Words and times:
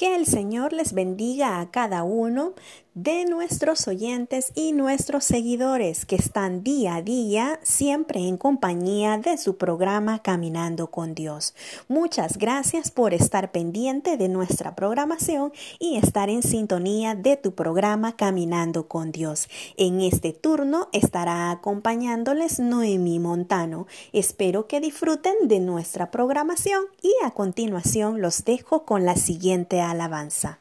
Que 0.00 0.16
el 0.16 0.24
Señor 0.24 0.72
les 0.72 0.94
bendiga 0.94 1.60
a 1.60 1.70
cada 1.70 2.04
uno 2.04 2.54
de 2.94 3.24
nuestros 3.24 3.86
oyentes 3.86 4.52
y 4.54 4.72
nuestros 4.72 5.24
seguidores 5.24 6.04
que 6.04 6.16
están 6.16 6.62
día 6.62 6.96
a 6.96 7.02
día 7.02 7.60
siempre 7.62 8.20
en 8.20 8.36
compañía 8.36 9.18
de 9.18 9.38
su 9.38 9.56
programa 9.56 10.20
Caminando 10.22 10.90
con 10.90 11.14
Dios. 11.14 11.54
Muchas 11.88 12.36
gracias 12.36 12.90
por 12.90 13.14
estar 13.14 13.52
pendiente 13.52 14.16
de 14.16 14.28
nuestra 14.28 14.74
programación 14.74 15.52
y 15.78 15.96
estar 15.96 16.30
en 16.30 16.42
sintonía 16.42 17.14
de 17.14 17.36
tu 17.36 17.54
programa 17.54 18.16
Caminando 18.16 18.88
con 18.88 19.12
Dios. 19.12 19.48
En 19.76 20.00
este 20.00 20.32
turno 20.32 20.88
estará 20.92 21.50
acompañándoles 21.50 22.60
Noemí 22.60 23.18
Montano. 23.18 23.86
Espero 24.12 24.66
que 24.66 24.80
disfruten 24.80 25.34
de 25.48 25.60
nuestra 25.60 26.10
programación 26.10 26.84
y 27.02 27.12
a 27.24 27.30
continuación 27.30 28.20
los 28.20 28.44
dejo 28.44 28.84
con 28.84 29.04
la 29.04 29.16
siguiente 29.16 29.80
alabanza. 29.80 30.59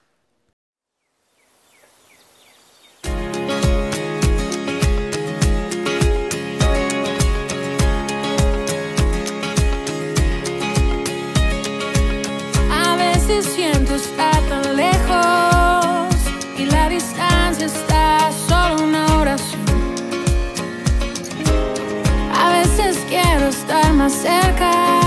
Siento 13.41 13.95
estar 13.95 14.41
tan 14.49 14.75
lejos 14.75 16.15
y 16.57 16.65
la 16.65 16.89
distancia 16.89 17.67
está 17.67 18.31
solo 18.47 18.83
una 18.83 19.05
oración. 19.17 19.61
A 22.35 22.49
veces 22.51 22.97
quiero 23.07 23.47
estar 23.47 23.93
más 23.93 24.13
cerca 24.13 24.98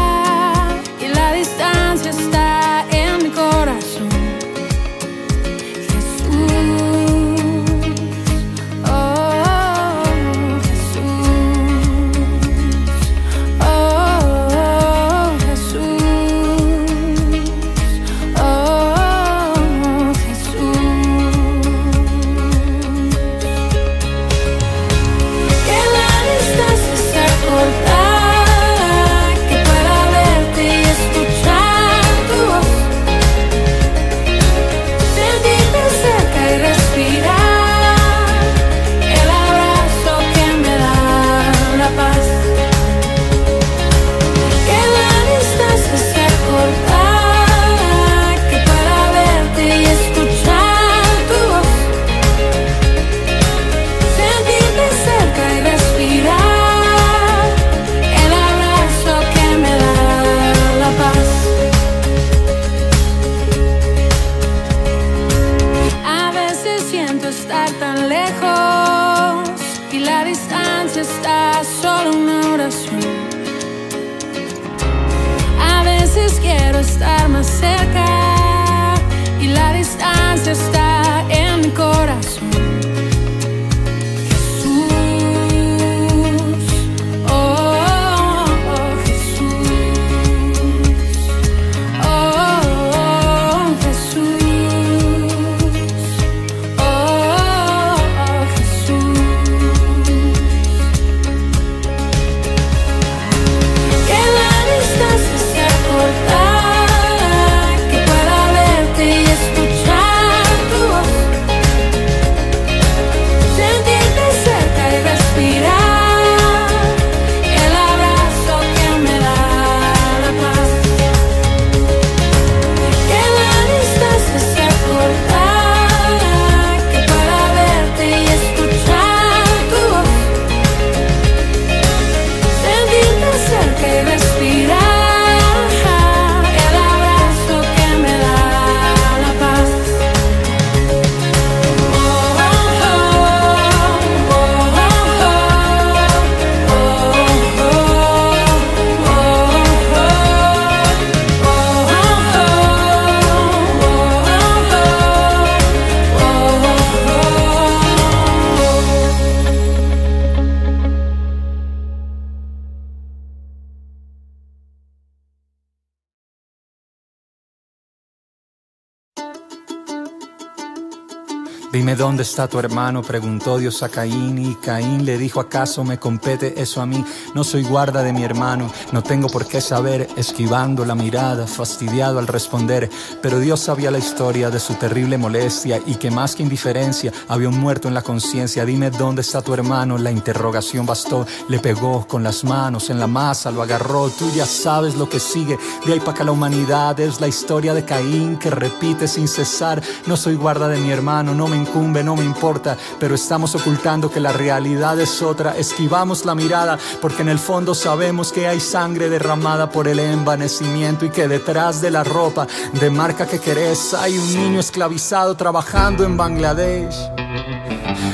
está 172.32 172.48
tu 172.48 172.58
hermano, 172.58 173.02
preguntó 173.02 173.58
Dios 173.58 173.82
a 173.82 173.90
Caín 173.90 174.38
y 174.38 174.54
Caín 174.54 175.04
le 175.04 175.18
dijo, 175.18 175.38
¿acaso 175.38 175.84
me 175.84 175.98
compete 175.98 176.62
eso 176.62 176.80
a 176.80 176.86
mí? 176.86 177.04
No 177.34 177.44
soy 177.44 177.62
guarda 177.62 178.02
de 178.02 178.14
mi 178.14 178.24
hermano, 178.24 178.72
no 178.90 179.02
tengo 179.02 179.28
por 179.28 179.46
qué 179.46 179.60
saber, 179.60 180.08
esquivando 180.16 180.86
la 180.86 180.94
mirada, 180.94 181.46
fastidiado 181.46 182.18
al 182.18 182.26
responder, 182.26 182.88
pero 183.20 183.38
Dios 183.38 183.60
sabía 183.60 183.90
la 183.90 183.98
historia 183.98 184.48
de 184.48 184.60
su 184.60 184.72
terrible 184.76 185.18
molestia 185.18 185.78
y 185.84 185.96
que 185.96 186.10
más 186.10 186.34
que 186.34 186.42
indiferencia 186.42 187.12
había 187.28 187.50
un 187.50 187.60
muerto 187.60 187.86
en 187.88 187.92
la 187.92 188.00
conciencia. 188.00 188.64
Dime 188.64 188.88
dónde 188.88 189.20
está 189.20 189.42
tu 189.42 189.52
hermano, 189.52 189.98
la 189.98 190.10
interrogación 190.10 190.86
bastó, 190.86 191.26
le 191.50 191.58
pegó 191.58 192.06
con 192.08 192.22
las 192.22 192.44
manos 192.44 192.88
en 192.88 192.98
la 192.98 193.06
masa, 193.06 193.50
lo 193.50 193.60
agarró, 193.60 194.08
tú 194.08 194.30
ya 194.34 194.46
sabes 194.46 194.94
lo 194.94 195.06
que 195.06 195.20
sigue, 195.20 195.58
de 195.84 195.92
ahí 195.92 196.00
para 196.00 196.12
acá 196.12 196.24
la 196.24 196.32
humanidad 196.32 196.98
es 196.98 197.20
la 197.20 197.28
historia 197.28 197.74
de 197.74 197.84
Caín 197.84 198.38
que 198.38 198.48
repite 198.48 199.06
sin 199.06 199.28
cesar, 199.28 199.82
no 200.06 200.16
soy 200.16 200.36
guarda 200.36 200.66
de 200.68 200.80
mi 200.80 200.90
hermano, 200.90 201.34
no 201.34 201.46
me 201.46 201.58
incumbe, 201.58 202.02
no 202.02 202.16
me 202.16 202.21
importa, 202.22 202.76
pero 202.98 203.14
estamos 203.14 203.54
ocultando 203.54 204.10
que 204.10 204.20
la 204.20 204.32
realidad 204.32 204.98
es 205.00 205.22
otra. 205.22 205.56
Esquivamos 205.56 206.24
la 206.24 206.34
mirada 206.34 206.78
porque 207.00 207.22
en 207.22 207.28
el 207.28 207.38
fondo 207.38 207.74
sabemos 207.74 208.32
que 208.32 208.46
hay 208.46 208.60
sangre 208.60 209.08
derramada 209.08 209.70
por 209.70 209.88
el 209.88 209.98
envanecimiento 209.98 211.04
y 211.04 211.10
que 211.10 211.28
detrás 211.28 211.80
de 211.80 211.90
la 211.90 212.04
ropa 212.04 212.46
de 212.72 212.90
marca 212.90 213.26
que 213.26 213.38
querés 213.38 213.94
hay 213.94 214.18
un 214.18 214.34
niño 214.34 214.60
esclavizado 214.60 215.34
trabajando 215.34 216.04
en 216.04 216.16
Bangladesh. 216.16 216.96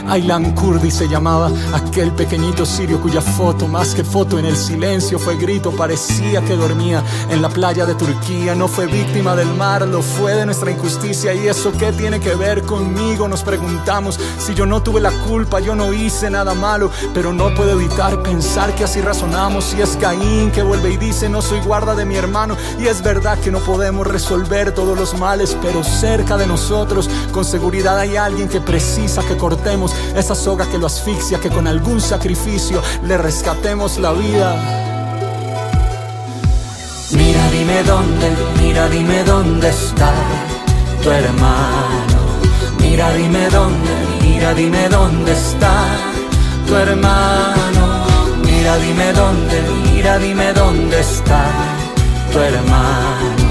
Aylan 0.08 0.54
Kurdi 0.54 0.90
se 0.90 1.06
llamaba 1.06 1.50
aquel 1.75 2.12
pequeñito 2.12 2.64
sirio 2.64 3.00
cuya 3.00 3.20
foto, 3.20 3.69
más 3.69 3.94
que 3.94 4.02
foto 4.02 4.38
en 4.38 4.46
el 4.46 4.56
silencio, 4.56 5.19
fue 5.19 5.37
grito, 5.37 5.70
parecía 5.70 6.43
que 6.43 6.56
dormía 6.56 7.02
en 7.31 7.43
la 7.43 7.50
playa 7.50 7.84
de 7.84 7.94
Turquía. 7.94 8.54
No 8.54 8.69
fue 8.69 8.87
víctima 8.87 9.37
del 9.37 9.52
mar, 9.54 9.87
lo 9.87 10.00
fue 10.00 10.34
de 10.34 10.46
nuestra 10.46 10.70
injusticia. 10.70 11.34
¿Y 11.34 11.46
eso 11.46 11.72
qué 11.72 11.93
tiene 11.93 12.20
que 12.20 12.34
ver 12.34 12.62
conmigo? 12.62 13.28
Nos 13.28 13.43
preguntamos 13.43 13.98
si 14.39 14.55
yo 14.55 14.65
no 14.65 14.83
tuve 14.83 15.00
la 15.00 15.11
culpa, 15.27 15.61
yo 15.61 15.75
no 15.75 15.93
hice 15.93 16.31
nada 16.31 16.55
malo, 16.55 16.91
pero 17.12 17.33
no 17.33 17.53
puedo 17.55 17.73
evitar 17.73 18.23
pensar 18.23 18.75
que 18.75 18.85
así 18.85 19.00
razonamos. 19.00 19.75
Y 19.75 19.83
es 19.83 19.97
Caín 20.00 20.50
que 20.53 20.62
vuelve 20.62 20.93
y 20.93 20.97
dice: 20.97 21.29
No 21.29 21.43
soy 21.43 21.61
guarda 21.61 21.95
de 21.95 22.05
mi 22.05 22.17
hermano. 22.17 22.56
Y 22.79 22.87
es 22.87 23.03
verdad 23.03 23.39
que 23.39 23.50
no 23.50 23.59
podemos 23.61 24.06
resolver 24.06 24.73
todos 24.73 24.97
los 24.97 25.19
males, 25.19 25.56
pero 25.61 25.83
cerca 25.83 26.37
de 26.37 26.47
nosotros, 26.47 27.11
con 27.33 27.45
seguridad 27.45 27.99
hay 27.99 28.17
alguien 28.17 28.49
que 28.49 28.61
precisa 28.61 29.23
que 29.23 29.37
cortemos 29.37 29.93
esa 30.15 30.35
soga 30.35 30.67
que 30.67 30.79
lo 30.79 30.87
asfixia, 30.87 31.41
que 31.41 31.50
con 31.50 31.67
algún 31.67 32.00
sacrificio 32.00 32.81
le 33.03 33.19
rescatemos 33.19 33.99
la 33.99 34.12
vida. 34.12 34.89
Mira, 37.12 37.50
dime 37.50 37.83
dónde, 37.85 38.37
mira, 38.61 38.89
dime 38.89 39.25
dónde 39.25 39.71
está 39.71 40.12
tu 41.03 41.11
hermano. 41.11 42.18
Mira, 42.99 43.12
dime 43.12 43.49
dónde, 43.50 43.95
mira, 44.23 44.55
dime 44.55 44.89
dónde 44.89 45.31
está 45.31 45.87
tu 46.67 46.75
hermano. 46.75 48.06
Mira, 48.43 48.77
dime 48.79 49.12
dónde, 49.12 49.62
mira, 49.85 50.19
dime 50.19 50.53
dónde 50.53 50.99
está 50.99 51.45
tu 52.33 52.41
hermano. 52.41 53.50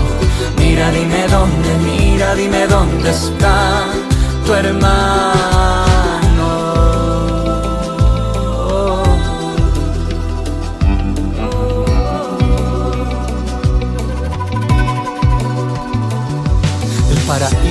Mira, 0.57 0.91
dime 0.91 1.27
dónde, 1.29 1.69
mira, 1.85 2.35
dime 2.35 2.67
dónde 2.67 3.09
está 3.09 3.85
tu 4.45 4.53
hermano. 4.53 5.37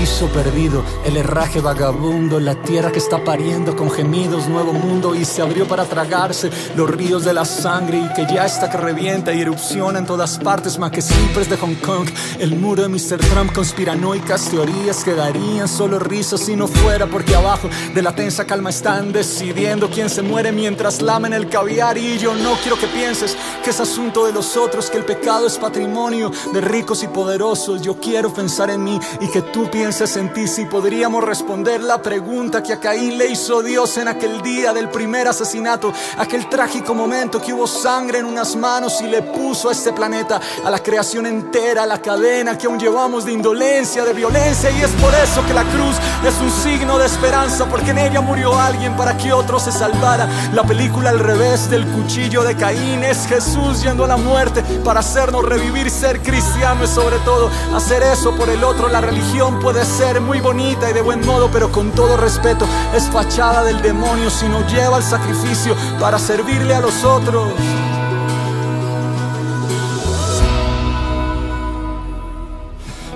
Paraíso 0.07 0.29
perdido, 0.29 0.85
el 1.05 1.17
herraje 1.17 1.61
vagabundo, 1.61 2.39
la 2.39 2.55
tierra 2.55 2.93
que 2.93 2.99
está 2.99 3.25
pariendo 3.25 3.75
con 3.75 3.91
gemidos, 3.91 4.47
nuevo 4.47 4.73
mundo 4.73 5.15
y 5.15 5.25
se 5.25 5.43
abrió 5.43 5.67
para 5.67 5.85
tragarse 5.85 6.51
los 6.77 6.89
ríos 6.89 7.25
de 7.25 7.33
la 7.33 7.45
sangre 7.45 7.99
y 7.99 8.15
que 8.15 8.33
ya 8.33 8.47
está 8.47 8.71
que 8.71 8.77
revienta 8.77 9.33
y 9.33 9.41
erupciona 9.41 9.99
en 9.99 10.07
todas 10.07 10.39
partes, 10.39 10.79
más 10.79 10.93
que 10.93 11.03
siempre 11.03 11.43
es 11.43 11.51
de 11.51 11.57
Hong 11.57 11.75
Kong, 11.77 12.09
el 12.39 12.55
muro 12.55 12.83
de 12.83 12.89
Mr. 12.89 13.19
Trump, 13.19 13.53
conspiranoicas 13.53 14.49
teorías 14.49 15.03
quedarían 15.03 15.67
solo 15.67 15.99
risas 15.99 16.41
si 16.41 16.55
no 16.55 16.69
fuera 16.69 17.07
porque 17.07 17.35
abajo 17.35 17.69
de 17.93 18.03
la 18.03 18.15
tensa 18.15 18.45
calma 18.45 18.71
están 18.71 19.13
decidiendo 19.13 19.91
quién 19.91 20.09
se 20.09 20.23
muere 20.23 20.53
mientras 20.53 21.03
lamen 21.03 21.33
el 21.33 21.49
caviar 21.49 21.99
y 21.99 22.19
yo 22.19 22.35
no 22.35 22.55
quiero 22.63 22.79
que 22.79 22.87
pienses 22.87 23.37
que 23.65 23.71
es 23.71 23.81
asunto 23.81 24.25
de 24.27 24.33
los 24.33 24.57
otros, 24.57 24.89
que 24.89 24.99
el 24.99 25.05
pecado 25.05 25.47
es 25.47 25.59
patrimonio 25.59 26.31
de 26.53 26.61
ricos 26.61 27.03
y 27.03 27.09
poderosos, 27.09 27.83
yo 27.83 27.99
quiero 27.99 28.33
pensar 28.33 28.71
en 28.71 28.85
mí 28.85 29.01
y 29.21 29.29
que 29.29 29.43
tú 29.43 29.69
pienses 29.69 29.96
en 30.01 30.31
ti 30.31 30.47
si 30.47 30.67
podríamos 30.67 31.25
responder 31.25 31.81
la 31.81 32.03
pregunta 32.03 32.63
que 32.63 32.75
a 32.75 32.79
Caín 32.79 33.17
le 33.17 33.29
hizo 33.29 33.63
Dios 33.63 33.97
en 33.97 34.09
aquel 34.09 34.43
día 34.43 34.75
del 34.75 34.91
primer 34.91 35.27
asesinato, 35.27 35.91
aquel 36.19 36.51
trágico 36.51 36.95
momento 36.95 37.41
que 37.41 37.55
hubo 37.55 37.67
sangre 37.67 38.19
en 38.19 38.27
unas 38.27 38.57
manos 38.57 39.01
y 39.01 39.05
le 39.05 39.23
puso 39.23 39.71
a 39.71 39.73
este 39.73 39.95
planeta, 39.95 40.39
a 40.63 40.71
la 40.71 40.81
creación 40.81 41.25
entera, 41.25 41.87
la 41.87 42.03
cadena 42.03 42.59
que 42.59 42.67
aún 42.67 42.79
llevamos 42.79 43.25
de 43.25 43.33
indolencia, 43.33 44.05
de 44.05 44.13
violencia 44.13 44.71
y 44.71 44.83
es 44.83 44.91
por 44.91 45.15
eso 45.15 45.43
que 45.47 45.55
la 45.55 45.65
cruz 45.65 45.97
es 46.27 46.35
un 46.43 46.51
signo 46.51 46.99
de 46.99 47.07
esperanza 47.07 47.65
porque 47.65 47.93
en 47.93 47.99
ella 47.99 48.21
murió 48.21 48.59
alguien 48.59 48.95
para 48.99 49.17
que 49.17 49.33
otro 49.33 49.59
se 49.59 49.73
salvara. 49.73 50.29
La 50.53 50.65
película 50.65 51.09
al 51.09 51.21
revés 51.21 51.71
del 51.71 51.87
cuchillo 51.87 52.45
de 52.45 52.55
Caín 52.55 53.03
es 53.03 53.27
Jesús 53.27 53.83
yendo 53.83 54.05
a 54.05 54.09
la 54.09 54.19
muerte 54.19 54.63
para 54.85 55.01
hacernos 55.01 55.43
revivir, 55.43 55.91
ser 55.91 56.21
cristiano 56.21 56.85
y 56.85 56.87
sobre 56.87 57.17
todo 57.21 57.51
hacer 57.75 58.03
eso 58.03 58.37
por 58.37 58.51
el 58.51 58.63
otro, 58.63 58.89
la 58.89 59.01
religión 59.01 59.59
puede 59.59 59.76
ser 59.85 60.21
muy 60.21 60.41
bonita 60.41 60.91
y 60.91 60.93
de 60.93 61.03
buen 61.03 61.25
modo, 61.27 61.51
pero 61.51 61.71
con 61.71 61.91
todo 61.91 62.17
respeto 62.17 62.67
es 62.95 63.05
fachada 63.05 63.65
del 63.65 63.83
demonio 63.83 64.31
si 64.31 64.49
no 64.49 64.67
lleva 64.67 64.99
el 64.99 65.03
sacrificio 65.03 65.75
para 66.01 66.19
servirle 66.19 66.75
a 66.75 66.81
los 66.81 67.05
otros. 67.05 67.53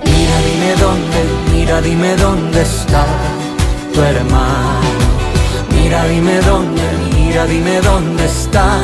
Mira, 0.05 0.39
dime 0.43 0.77
dónde, 0.77 1.25
mira, 1.53 1.81
dime 1.81 2.17
dónde 2.17 2.63
está 2.63 3.07
tu 3.95 4.01
hermano. 4.03 4.91
Mira, 5.71 6.05
dime 6.05 6.41
dónde, 6.43 6.83
mira, 7.15 7.47
dime 7.47 7.81
dónde 7.81 8.25
está 8.25 8.79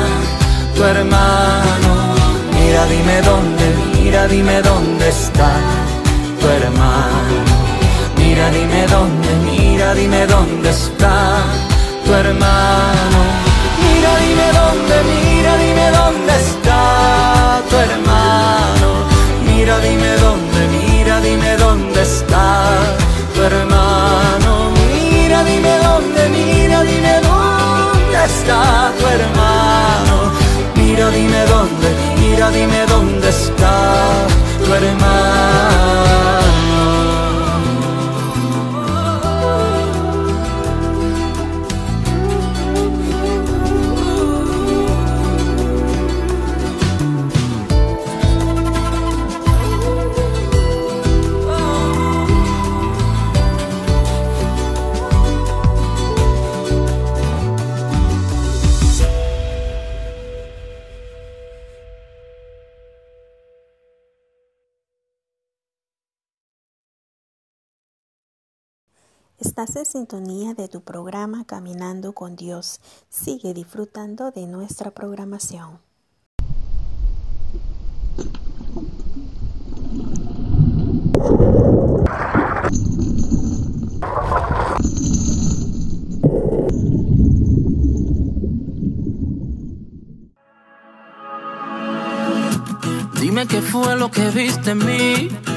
tu 0.75 0.83
hermano. 0.83 2.15
Mira, 2.53 2.85
dime 2.85 3.21
dónde, 3.21 3.65
mira, 3.93 4.27
dime 4.27 4.61
dónde 4.61 5.09
está 5.09 5.51
tu 6.39 6.47
hermano. 6.47 7.56
Mira, 8.37 8.51
dime 8.51 8.85
dónde, 8.85 9.29
mira, 9.49 9.93
dime 9.95 10.27
dónde 10.27 10.69
está 10.69 11.41
tu 12.05 12.13
hermano. 12.13 13.19
Mira, 13.81 14.11
dime 14.23 14.47
dónde, 14.59 14.95
mira, 15.09 15.57
dime 15.57 15.89
dónde 15.89 16.35
está 16.35 17.63
tu 17.67 17.75
hermano. 17.77 18.89
Mira, 19.43 19.79
dime 19.79 20.11
dónde, 20.17 20.59
mira, 20.75 21.19
dime 21.19 21.57
dónde 21.57 22.01
está 22.03 22.75
tu 23.33 23.41
hermano. 23.41 24.71
Mira, 25.09 25.43
dime 25.43 25.73
dónde, 25.79 26.29
mira, 26.29 26.83
dime 26.83 27.13
dónde 27.27 28.19
está 28.23 28.93
tu 28.99 29.07
hermano. 29.15 30.15
Mira, 30.75 31.09
dime 31.09 31.41
dónde, 31.47 31.87
mira, 32.19 32.51
dime 32.51 32.85
dónde 32.85 33.29
está 33.29 33.73
tu 34.63 34.73
hermano. 34.75 35.86
Estás 69.39 69.75
en 69.75 69.85
sintonía 69.85 70.55
de 70.55 70.67
tu 70.67 70.81
programa 70.81 71.45
Caminando 71.45 72.13
con 72.13 72.35
Dios. 72.35 72.81
Sigue 73.07 73.53
disfrutando 73.53 74.31
de 74.31 74.47
nuestra 74.47 74.89
programación. 74.89 75.77
Dime 93.21 93.45
qué 93.47 93.61
fue 93.61 93.95
lo 93.97 94.09
que 94.09 94.31
viste 94.31 94.71
en 94.71 94.77
mí 94.79 95.56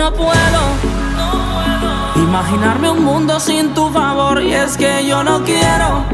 es 0.00 0.10
que 0.10 0.10
no 0.10 0.12
puedo. 0.12 0.62
Imaginarme 2.16 2.90
un 2.90 3.04
mundo 3.04 3.40
sin 3.40 3.74
tu 3.74 3.90
favor 3.90 4.42
y 4.42 4.54
es 4.54 4.76
que 4.76 5.06
yo 5.06 5.22
no 5.22 5.42
quiero 5.44 6.04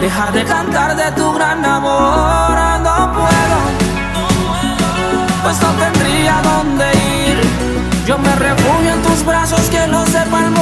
dejar 0.00 0.32
de 0.32 0.44
cantar 0.44 0.96
de 0.96 1.12
tu 1.12 1.32
gran 1.32 1.64
amor, 1.64 2.80
no 2.80 3.12
puedo 3.12 3.92
pues 5.42 5.60
no 5.60 5.68
tendría 5.70 6.40
dónde 6.42 6.84
ir. 7.28 7.40
Yo 8.06 8.18
me 8.18 8.34
refugio 8.36 8.92
en 8.92 9.02
tus 9.02 9.24
brazos, 9.24 9.60
que 9.70 9.86
lo 9.88 10.06
sepa 10.06 10.40
el 10.40 10.50
mundo, 10.50 10.61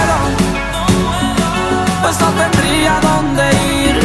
no 2.19 2.29
tendría 2.31 2.99
dónde 3.01 3.43
ir. 3.85 3.99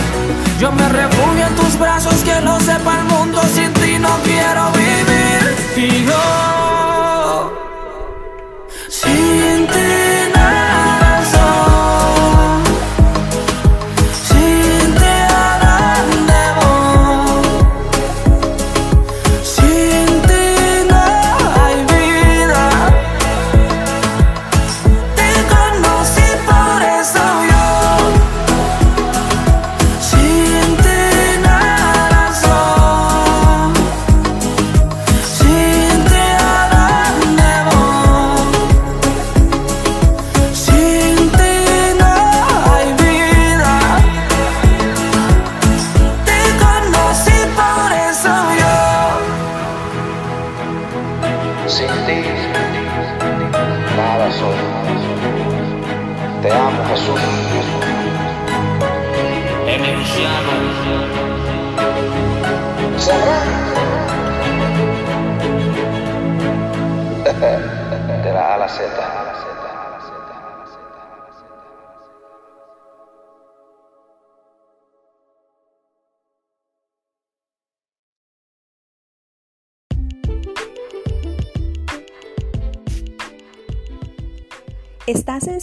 Yo 0.60 0.70
me 0.72 0.88
refugio 0.88 1.46
en 1.46 1.54
tus 1.56 1.78
brazos, 1.78 2.14
que 2.22 2.40
lo 2.40 2.58
sepa 2.60 2.98
el 2.98 3.04
mundo, 3.04 3.40
sin 3.54 3.72
ti 3.74 3.98
no 3.98 4.16
quiero 4.24 4.70
vivir. 4.72 4.96
Sin 8.88 9.66
ti 9.66 10.05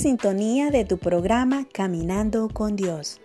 sintonía 0.04 0.70
de 0.70 0.84
tu 0.84 0.98
programa 0.98 1.66
Caminando 1.72 2.50
con 2.50 2.76
Dios. 2.76 3.22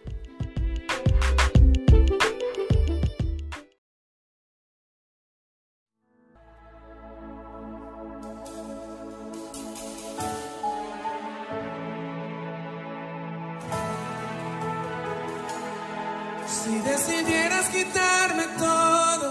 Si 16.46 16.78
decidieras 16.78 17.68
quitarme 17.70 18.44
todo, 18.56 19.26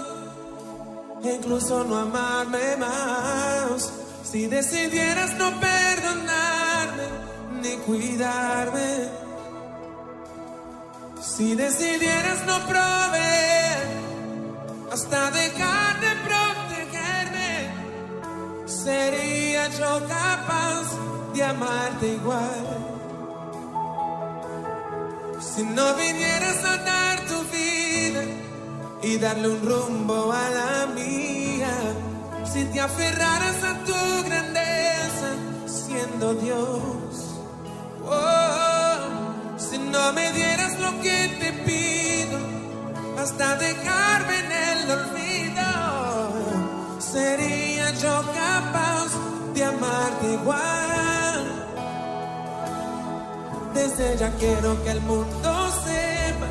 incluso 1.22 1.82
no 1.84 1.96
amarme 1.96 2.76
más, 2.76 3.90
si 4.22 4.46
decidieras 4.48 5.34
no 5.38 5.58
perdonar 5.58 6.47
cuidarme. 7.88 8.90
Si 11.22 11.54
decidieras 11.54 12.44
no 12.46 12.56
proveer, 12.72 13.78
hasta 14.92 15.30
dejar 15.30 15.92
de 16.04 16.12
protegerme, 16.28 17.52
sería 18.66 19.68
yo 19.80 19.92
capaz 20.06 20.84
de 21.34 21.42
amarte 21.42 22.06
igual. 22.20 22.66
Si 25.40 25.62
no 25.62 25.94
vinieras 25.94 26.64
a 26.64 26.76
dar 26.92 27.16
tu 27.30 27.38
vida 27.56 28.22
y 29.02 29.16
darle 29.18 29.48
un 29.48 29.62
rumbo 29.66 30.30
a 30.30 30.50
la 30.50 30.86
mía, 30.94 31.74
si 32.52 32.64
te 32.66 32.80
aferraras 32.80 33.58
a 33.70 33.72
tu 33.88 34.28
grandeza 34.28 35.30
siendo 35.66 36.34
Dios 36.34 37.07
Oh, 38.10 39.58
si 39.58 39.78
no 39.78 40.12
me 40.12 40.32
dieras 40.32 40.78
lo 40.80 41.00
que 41.00 41.28
te 41.40 41.52
pido, 41.66 42.38
hasta 43.18 43.56
dejarme 43.56 44.38
en 44.38 44.52
el 44.52 44.90
olvido, 44.90 45.64
sería 46.98 47.90
yo 47.92 48.22
capaz 48.32 49.08
de 49.54 49.64
amarte 49.64 50.32
igual. 50.32 51.54
Desde 53.74 54.16
ya 54.16 54.30
quiero 54.36 54.82
que 54.82 54.90
el 54.90 55.00
mundo 55.02 55.70
sepa 55.84 56.48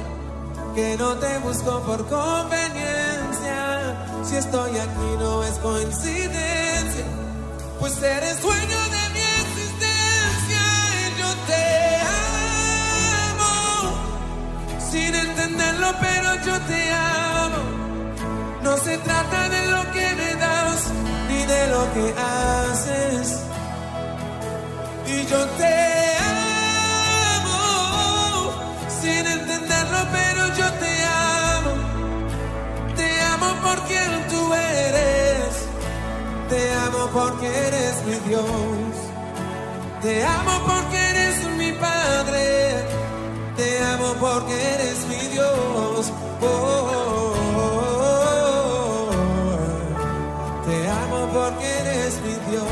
que 0.76 0.96
no 0.98 1.16
te 1.16 1.40
busco 1.40 1.82
por 1.82 2.08
conveniencia. 2.08 4.06
Si 4.24 4.36
estoy 4.36 4.78
aquí 4.78 5.16
no 5.20 5.44
es 5.44 5.58
coincidencia, 5.60 7.06
pues 7.80 8.02
eres 8.02 8.42
dueño 8.42 8.80
de 8.96 9.07
sin 14.98 15.14
entenderlo, 15.16 15.90
pero 16.06 16.30
yo 16.48 16.56
te 16.72 16.82
amo. 16.92 17.62
No 18.66 18.74
se 18.86 18.98
trata 19.08 19.40
de 19.56 19.62
lo 19.74 19.82
que 19.96 20.08
me 20.20 20.32
das, 20.46 20.80
ni 21.30 21.42
de 21.54 21.62
lo 21.74 21.84
que 21.94 22.06
haces. 22.34 23.28
Y 25.14 25.18
yo 25.32 25.42
te 25.62 25.76
amo 27.36 27.60
sin 29.02 29.24
entenderlo, 29.38 30.00
pero 30.18 30.42
yo 30.60 30.68
te 30.84 30.94
amo. 31.54 31.74
Te 33.00 33.10
amo 33.34 33.50
por 33.66 33.78
quien 33.90 34.12
tú 34.32 34.42
eres. 34.54 35.52
Te 36.52 36.62
amo 36.86 37.02
porque 37.18 37.48
eres 37.68 37.96
mi 38.08 38.18
Dios. 38.30 38.94
Te 40.02 40.14
amo 40.38 40.54
porque 40.70 40.98
eres 41.12 41.36
mi 41.60 41.72
Padre. 41.74 42.77
Te 43.58 43.84
amo 43.84 44.14
porque 44.20 44.54
eres 44.54 45.08
mi 45.08 45.28
Dios. 45.34 46.14
Oh, 46.42 47.34
te 50.68 50.90
amo 50.90 51.20
porque 51.34 51.68
eres 51.80 52.22
mi 52.22 52.36
Dios. 52.52 52.72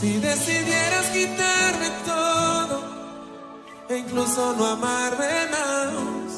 Si 0.00 0.18
decidieras 0.18 1.06
quitarme 1.08 1.90
todo 2.06 2.76
e 3.88 3.98
incluso 3.98 4.54
no 4.54 4.66
amarme 4.66 5.48
más, 5.50 6.30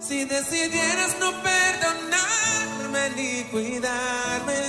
si 0.00 0.24
decidieras 0.24 1.14
no 1.20 1.30
perdonarme 1.42 3.10
ni 3.16 3.44
cuidarme, 3.52 4.60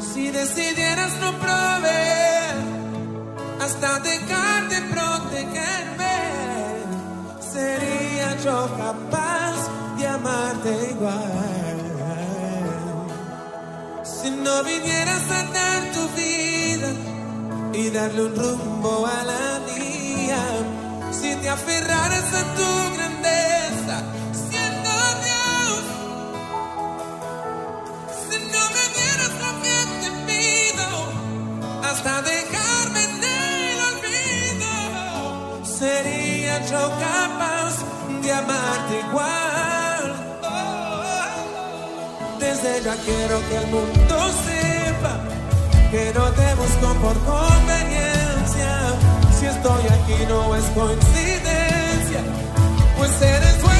si 0.00 0.30
decidieras 0.30 1.12
no 1.20 1.32
proveer 1.38 2.54
hasta 3.60 4.00
dejar 4.00 4.68
de 4.68 4.80
protegerme, 4.94 6.16
sería 7.40 8.36
yo 8.44 8.68
capaz 8.76 9.56
de 9.98 10.06
amarte 10.06 10.90
igual. 10.90 11.78
Si 14.04 14.30
no 14.30 14.62
vinieras 14.64 15.30
a 15.30 15.42
dar 15.52 15.82
tu 15.92 16.08
vida 16.16 16.90
y 17.72 17.90
darle 17.90 18.24
un 18.24 18.36
rumbo 18.36 19.06
a 19.06 19.22
la 19.24 19.60
mía, 19.66 20.42
si 21.12 21.34
te 21.36 21.48
aferraras 21.48 22.34
a 22.34 22.42
tu 22.56 22.70
grandeza, 22.96 24.02
amarte 38.30 39.00
igual. 39.08 40.04
Desde 42.38 42.82
ya 42.82 42.94
quiero 43.04 43.36
que 43.48 43.56
el 43.56 43.66
mundo 43.68 44.16
sepa 44.46 45.14
que 45.90 46.12
no 46.14 46.24
te 46.32 46.54
busco 46.54 46.88
por 47.02 47.16
conveniencia. 47.24 48.70
Si 49.38 49.46
estoy 49.46 49.82
aquí 49.96 50.26
no 50.28 50.54
es 50.56 50.64
coincidencia, 50.74 52.20
pues 52.96 53.22
eres 53.22 53.60
dueño 53.60 53.77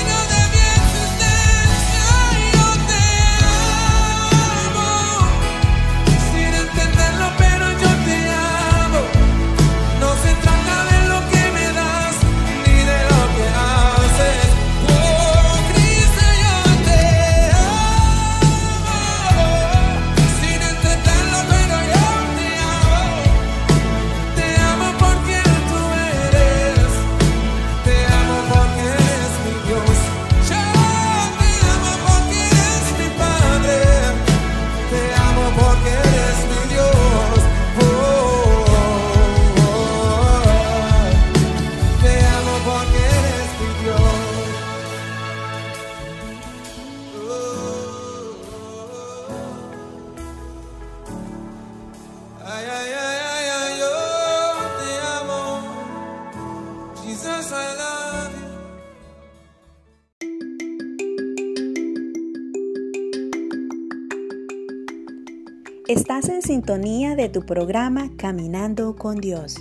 de 66.69 67.31
tu 67.31 67.47
programa 67.47 68.11
Caminando 68.19 68.95
con 68.95 69.17
Dios. 69.23 69.57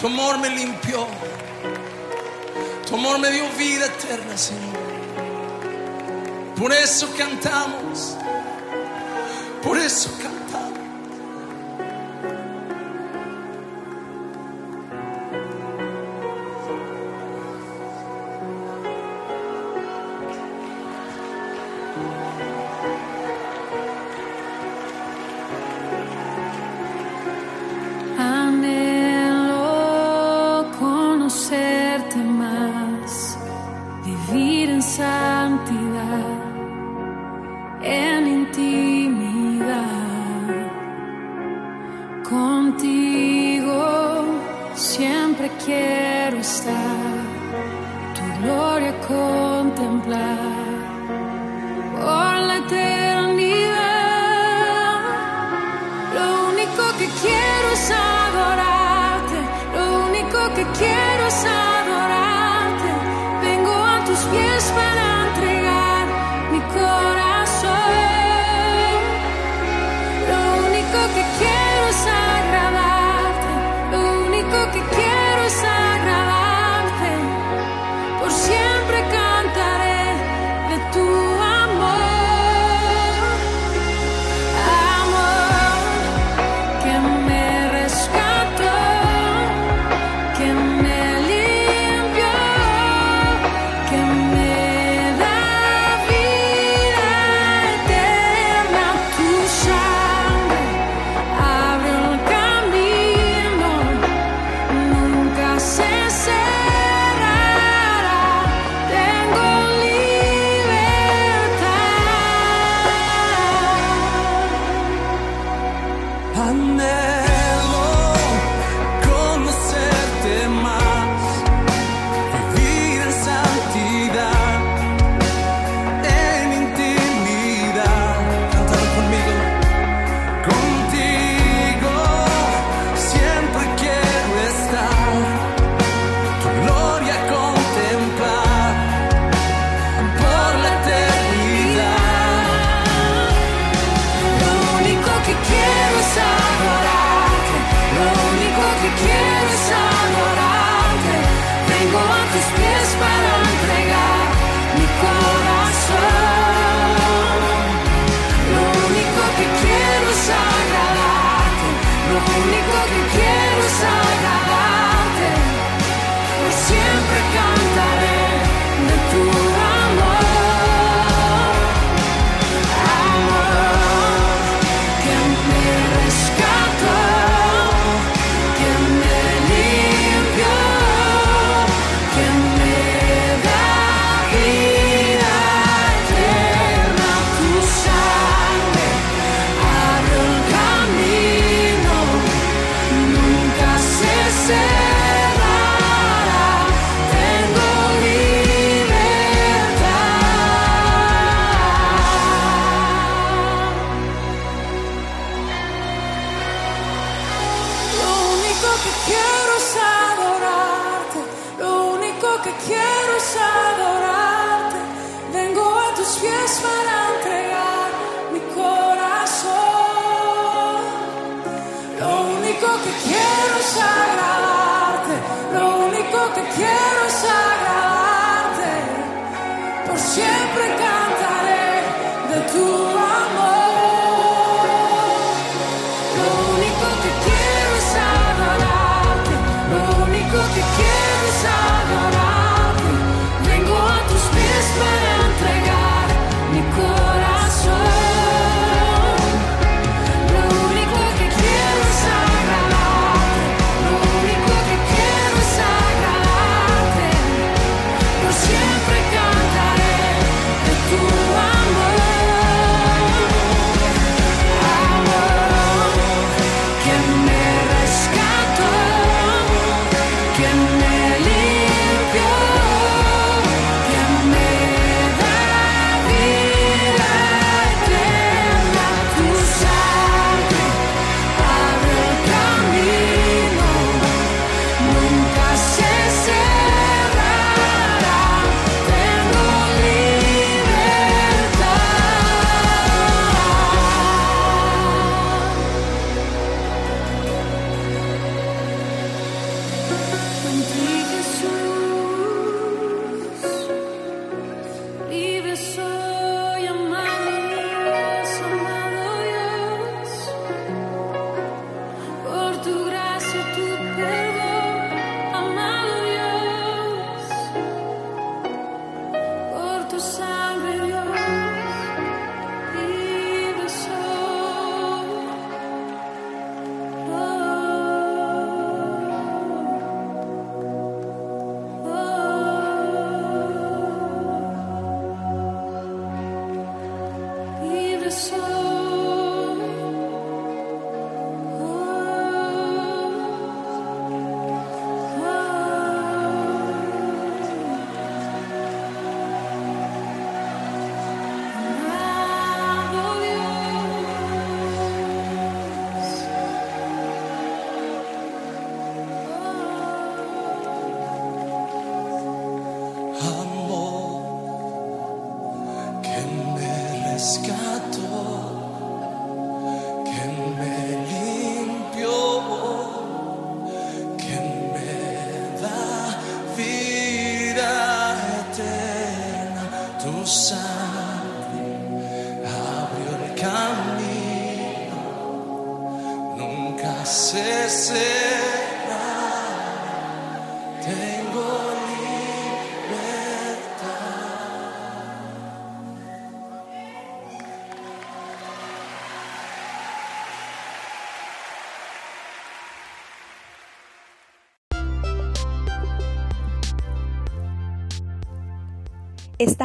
Tu 0.00 0.06
amor 0.06 0.38
me 0.38 0.48
limpió. 0.50 1.06
Tu 2.86 2.94
amor 2.94 3.18
me 3.18 3.30
dio 3.30 3.48
vida 3.58 3.86
eterna, 3.86 4.38
Señor. 4.38 4.78
Por 6.56 6.72
eso 6.72 7.08
cantamos. 7.16 8.16
Por 9.62 9.76
eso 9.76 10.10
cantamos. 10.12 10.37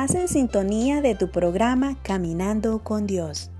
Estás 0.03 0.19
en 0.19 0.27
sintonía 0.27 1.01
de 1.01 1.15
tu 1.15 1.31
programa 1.31 1.95
Caminando 2.03 2.83
con 2.83 3.07
Dios. 3.07 3.52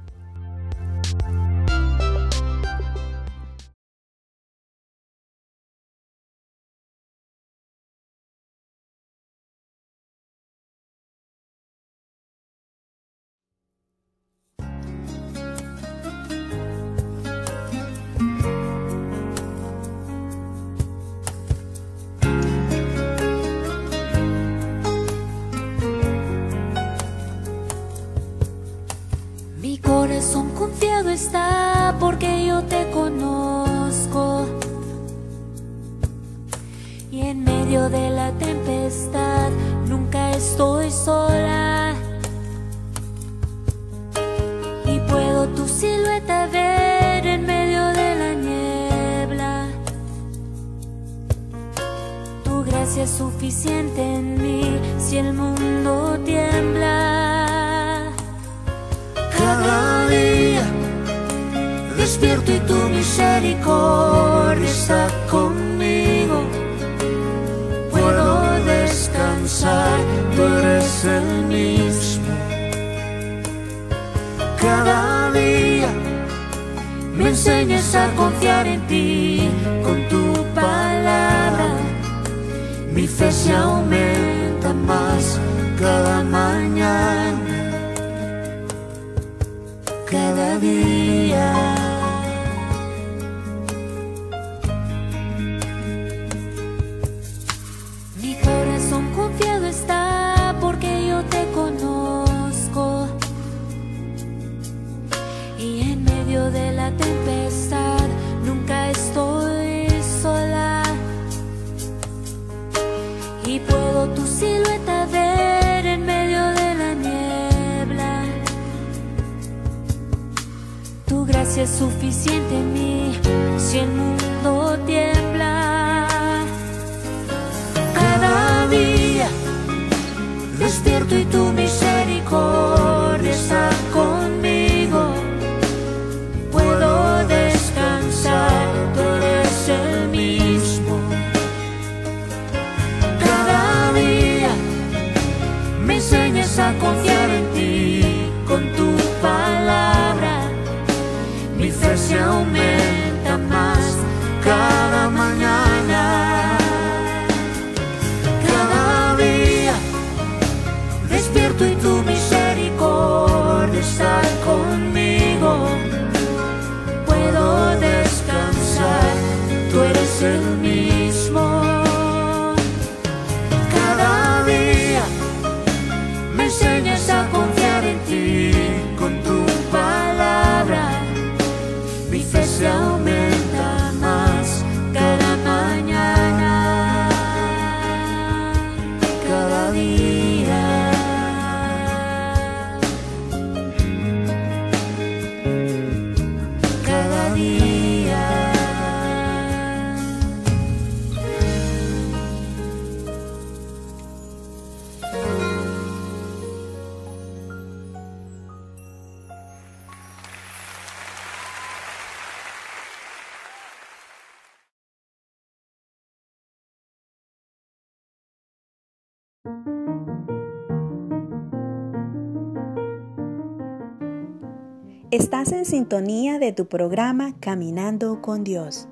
Estás 225.13 225.52
en 225.52 225.63
sintonía 225.65 226.39
de 226.39 226.54
tu 226.54 226.65
programa 226.67 227.36
Caminando 227.39 228.19
con 228.19 228.43
Dios. 228.43 228.88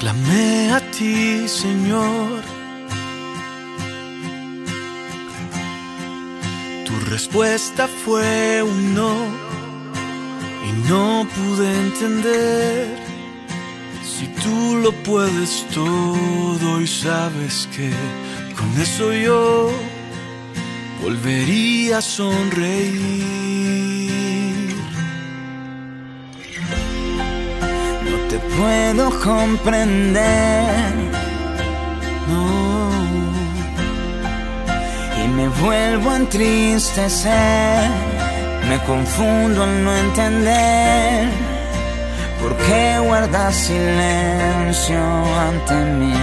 Clamé 0.00 0.72
a 0.72 0.80
ti, 0.90 1.46
Señor. 1.46 2.42
Tu 6.84 7.08
respuesta 7.08 7.86
fue 7.86 8.64
un 8.64 8.96
no 8.96 9.39
no 10.88 11.26
pude 11.36 11.80
entender 11.86 12.96
si 14.02 14.26
tú 14.42 14.76
lo 14.82 14.92
puedes 15.02 15.66
todo 15.74 16.80
y 16.80 16.86
sabes 16.86 17.68
que 17.74 17.90
con 18.56 18.80
eso 18.80 19.12
yo 19.12 19.70
volvería 21.02 21.98
a 21.98 22.02
sonreír. 22.02 23.40
No 28.10 28.16
te 28.28 28.38
puedo 28.56 29.20
comprender. 29.20 30.92
No. 32.28 32.90
Y 35.24 35.28
me 35.28 35.48
vuelvo 35.48 36.10
a 36.10 36.16
entristecer. 36.16 38.09
Me 38.70 38.78
confundo 38.84 39.64
al 39.64 39.82
no 39.82 39.96
entender. 39.96 41.28
¿Por 42.40 42.56
qué 42.56 43.00
guardas 43.00 43.52
silencio 43.52 45.02
ante 45.48 45.74
mí? 45.98 46.14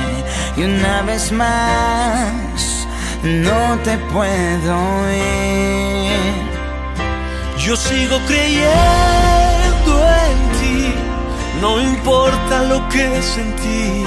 Y 0.56 0.64
una 0.64 1.02
vez 1.02 1.30
más, 1.34 2.88
no 3.22 3.78
te 3.84 3.98
puedo 4.14 4.76
ir. 5.12 6.48
Yo 7.66 7.76
sigo 7.76 8.18
creyendo 8.28 9.94
en 10.30 10.40
ti, 10.58 10.94
no 11.60 11.82
importa 11.82 12.64
lo 12.64 12.88
que 12.88 13.22
sentí. 13.22 14.06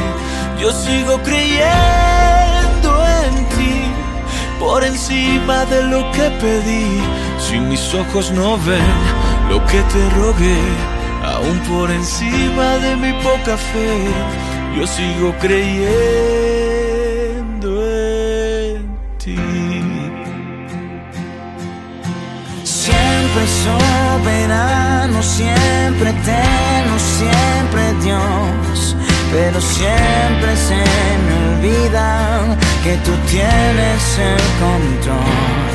Yo 0.58 0.72
sigo 0.72 1.20
creyendo 1.22 2.90
en 3.22 3.34
ti, 3.50 3.82
por 4.58 4.82
encima 4.82 5.66
de 5.66 5.82
lo 5.82 6.10
que 6.12 6.30
pedí. 6.40 7.02
Si 7.50 7.58
mis 7.58 7.92
ojos 7.94 8.30
no 8.30 8.56
ven 8.58 8.94
lo 9.48 9.58
que 9.66 9.82
te 9.92 10.10
rogué, 10.10 10.62
aún 11.24 11.58
por 11.68 11.90
encima 11.90 12.78
de 12.78 12.94
mi 12.94 13.12
poca 13.24 13.56
fe, 13.56 14.06
yo 14.76 14.86
sigo 14.86 15.34
creyendo 15.40 15.90
en 17.84 18.96
ti. 19.18 19.36
Siempre 22.62 23.42
soberano, 23.64 25.20
siempre 25.20 26.10
eterno, 26.10 26.98
siempre 27.18 27.94
Dios. 28.04 28.96
Pero 29.32 29.60
siempre 29.60 30.56
se 30.56 30.84
me 31.24 31.34
olvida 31.48 32.56
que 32.84 32.96
tú 32.98 33.10
tienes 33.28 34.18
el 34.18 34.40
control. 34.62 35.69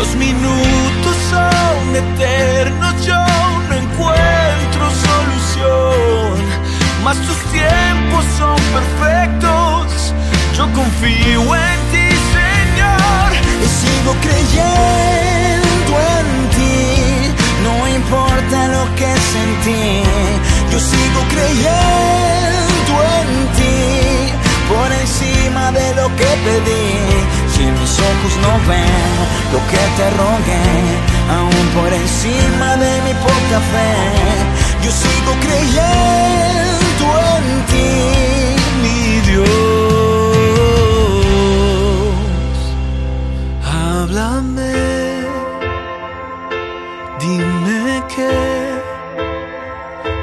Los 0.00 0.16
minutos 0.16 1.14
son 1.28 1.94
eternos, 1.94 2.94
yo 3.04 3.22
no 3.68 3.74
encuentro 3.74 4.82
solución. 5.06 6.36
Mas 7.04 7.18
tus 7.18 7.36
tiempos 7.52 8.24
son 8.38 8.56
perfectos, 8.72 10.14
yo 10.56 10.64
confío 10.72 11.54
en 11.54 11.78
ti, 11.92 12.08
Señor. 12.38 13.28
Y 13.62 13.68
sigo 13.80 14.12
creyendo 14.22 15.92
en 16.16 16.28
ti, 16.56 16.80
no 17.62 17.86
importa 17.86 18.68
lo 18.68 18.84
que 18.94 19.10
sentí. 19.34 20.02
Yo 20.72 20.78
sigo 20.80 21.20
creyendo 21.28 22.94
en 23.20 23.28
ti, 23.58 24.32
por 24.66 24.90
encima 24.92 25.72
de 25.72 25.94
lo 25.94 26.08
que 26.16 26.30
pedí. 26.46 27.39
Si 27.60 27.66
mis 27.66 27.94
ojos 28.10 28.34
no 28.40 28.52
ven 28.68 29.12
lo 29.52 29.60
que 29.70 29.82
te 29.96 30.06
rogué, 30.22 30.68
aún 31.36 31.66
por 31.76 31.90
encima 31.92 32.68
de 32.76 32.92
mi 33.02 33.12
poca 33.26 33.58
fe, 33.72 33.92
yo 34.82 34.90
sigo 34.90 35.32
creyendo 35.46 37.06
en 37.36 37.46
ti, 37.70 37.90
mi 38.82 39.02
Dios. 39.28 39.46
Háblame, 43.74 44.76
dime 47.20 47.82
que 48.14 48.34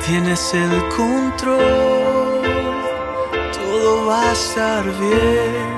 tienes 0.07 0.41
el 0.55 0.73
control, 0.97 2.41
todo 3.53 4.07
va 4.07 4.21
a 4.29 4.31
estar 4.31 4.83
bien. 4.99 5.76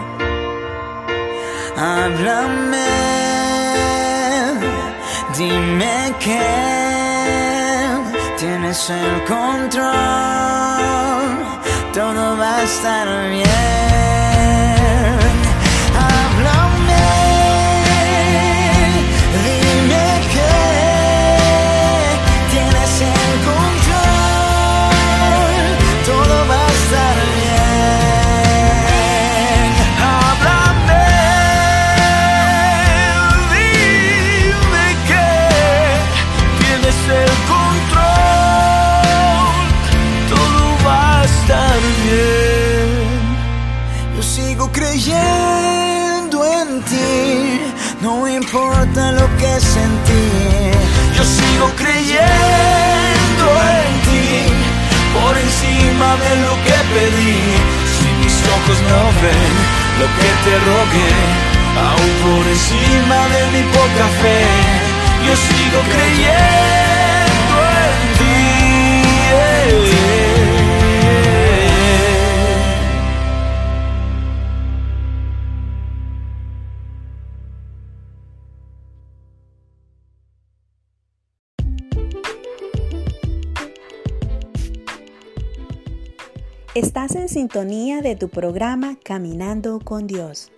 Háblame, 1.82 2.92
dime 5.38 6.14
que 6.20 6.46
tienes 8.38 8.90
el 8.90 9.24
control, 9.24 9.88
todo 11.94 12.38
va 12.38 12.58
a 12.58 12.64
estar 12.64 13.08
bien. 13.30 14.29
Que 49.60 49.66
sentí. 49.66 50.26
Yo 51.16 51.24
sigo 51.24 51.68
creyendo 51.76 53.46
en 53.78 53.92
ti, 54.08 54.30
por 55.16 55.38
encima 55.38 56.10
de 56.24 56.32
lo 56.46 56.54
que 56.66 56.78
pedí. 56.94 57.40
Si 57.94 58.08
mis 58.22 58.36
ojos 58.56 58.78
no 58.92 59.02
ven 59.22 59.54
lo 60.00 60.08
que 60.18 60.30
te 60.46 60.54
rogué, 60.70 61.14
aún 61.88 62.12
por 62.26 62.44
encima 62.48 63.20
de 63.36 63.42
mi 63.54 63.64
poca 63.76 64.08
fe, 64.22 64.42
yo 65.26 65.34
sigo 65.36 65.80
creyendo 65.94 66.99
sintonía 87.30 88.02
de 88.02 88.16
tu 88.16 88.28
programa 88.28 88.98
Caminando 89.04 89.80
con 89.80 90.08
Dios. 90.08 90.52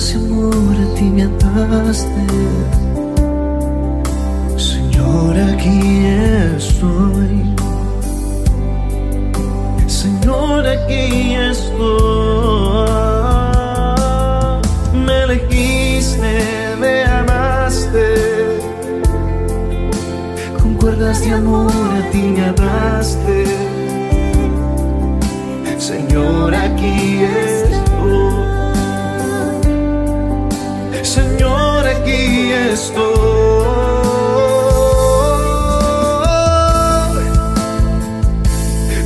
ese 0.00 0.16
amor 0.16 0.76
a 0.84 0.94
ti 0.94 1.04
me 1.04 1.24
ataste. 1.24 2.26
Señor, 4.56 5.34
aquí 5.50 5.78
estoy. 6.56 7.34
Señor, 9.86 10.66
aquí 10.66 11.34
estoy. 11.34 11.80
Me 15.04 15.16
elegiste, 15.24 16.32
me 16.80 16.94
amaste. 17.04 18.08
Con 20.62 20.74
cuerdas 20.76 21.20
de 21.20 21.30
amor 21.32 21.88
a 22.00 22.10
ti 22.10 22.22
me 22.34 22.42
ataste. 22.46 23.38
Señor, 25.78 26.54
aquí 26.54 27.24
estoy. 27.24 27.59
aquí 32.10 32.52
estoy. 32.52 33.10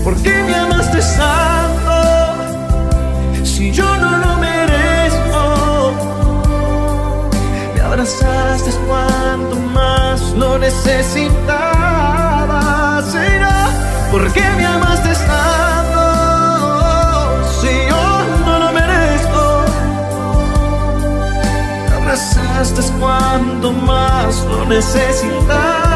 ¿Por 0.02 0.14
qué 0.22 0.42
me 0.44 0.54
amaste 0.54 1.00
tanto 1.16 2.34
si 3.44 3.70
yo 3.72 3.84
no 3.96 4.18
lo 4.18 4.36
merezco? 4.36 5.92
Me 7.74 7.80
abrazaste 7.80 8.70
cuando 8.86 9.56
más 9.56 10.20
lo 10.32 10.58
necesitaba. 10.58 11.73
cuando 22.98 23.72
más 23.72 24.42
lo 24.46 24.64
necesitas. 24.64 25.93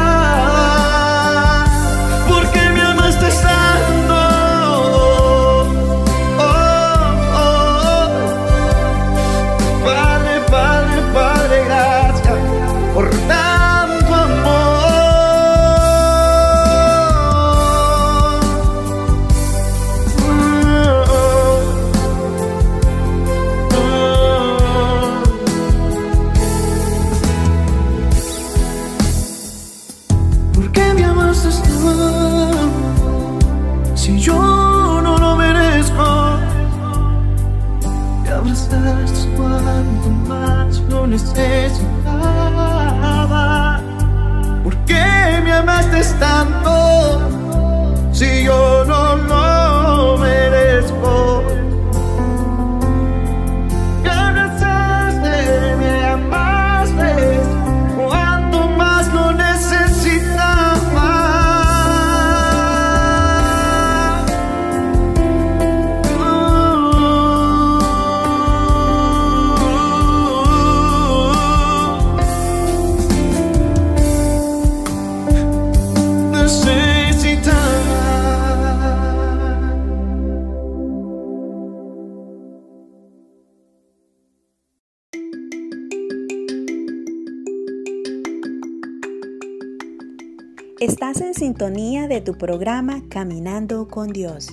De 92.09 92.21
tu 92.21 92.33
programa 92.33 93.03
Caminando 93.07 93.87
con 93.87 94.07
Dios. 94.09 94.47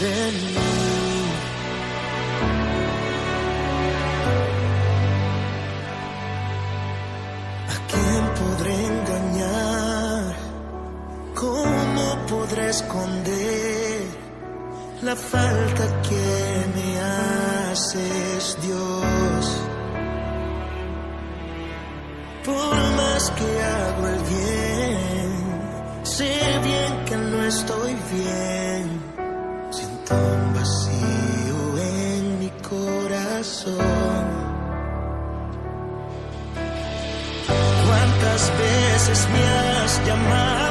de 0.00 0.32
mí. 0.32 0.54
¿A 7.74 7.76
quién 7.90 8.22
podré 8.40 8.74
engañar? 8.94 10.34
¿Cómo 11.34 12.26
podré 12.28 12.70
esconder 12.70 14.02
la 15.02 15.16
falta 15.16 15.84
que 16.02 16.26
me 16.74 16.88
haces, 17.00 18.58
Dios? 18.62 18.85
veces 39.08 39.28
me 39.30 39.38
has 39.38 40.06
llamado. 40.06 40.65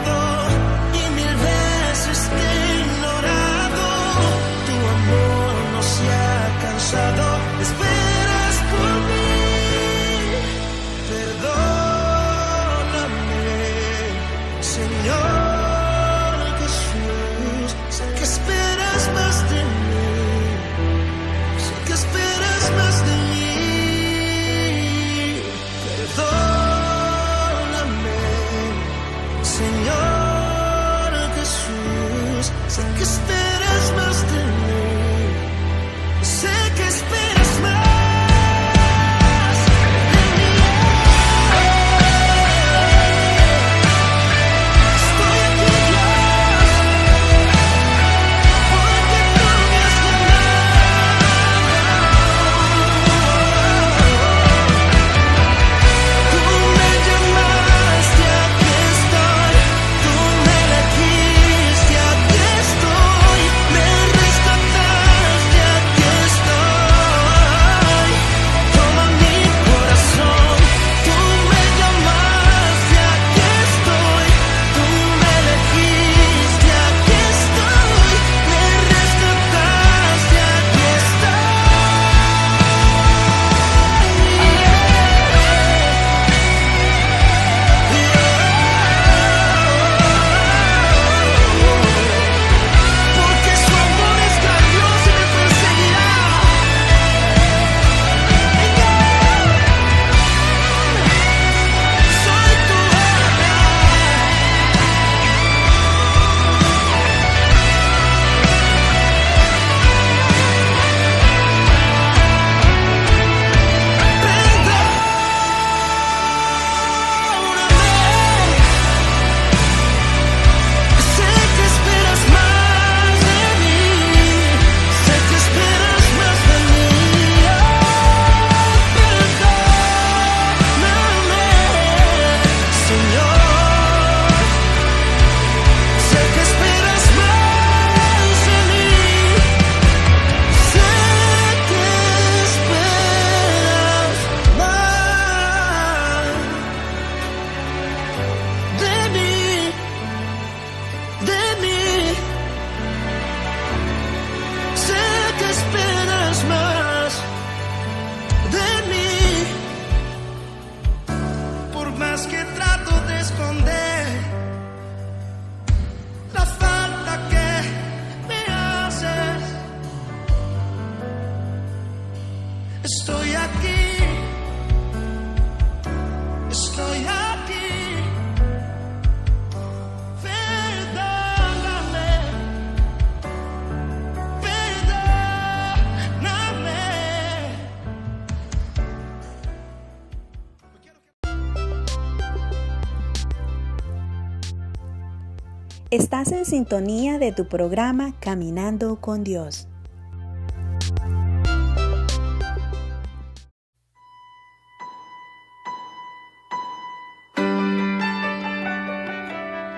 Estás 195.91 196.31
en 196.31 196.45
sintonía 196.45 197.19
de 197.19 197.31
tu 197.31 197.47
programa 197.47 198.15
Caminando 198.19 198.99
con 198.99 199.23
Dios. 199.23 199.67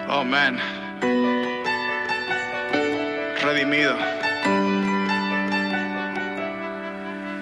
Oh 0.10 0.24
man. 0.24 0.58
Redimido. 3.42 3.98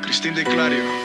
Cristín 0.01 0.33
de 0.33 0.43
Clario. 0.43 1.04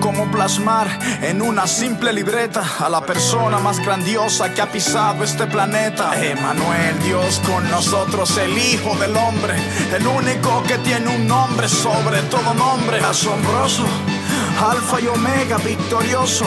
¿Cómo 0.00 0.30
plasmar 0.30 0.88
en 1.22 1.42
una 1.42 1.66
simple 1.66 2.12
libreta 2.12 2.64
a 2.80 2.88
la 2.88 3.04
persona 3.04 3.58
más 3.58 3.78
grandiosa 3.80 4.52
que 4.54 4.62
ha 4.62 4.72
pisado 4.72 5.22
este 5.22 5.46
planeta? 5.46 6.12
Emanuel, 6.18 6.98
Dios 7.04 7.40
con 7.46 7.70
nosotros, 7.70 8.36
el 8.38 8.56
Hijo 8.56 8.96
del 8.96 9.14
Hombre, 9.14 9.54
el 9.94 10.06
único 10.06 10.62
que 10.64 10.78
tiene 10.78 11.14
un 11.14 11.26
nombre 11.26 11.68
sobre 11.68 12.22
todo 12.22 12.54
nombre, 12.54 12.98
asombroso, 13.00 13.84
alfa 14.58 15.00
y 15.00 15.06
omega, 15.06 15.58
victorioso 15.58 16.46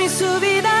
Mi 0.00 0.08
su 0.08 0.40
vida 0.40 0.80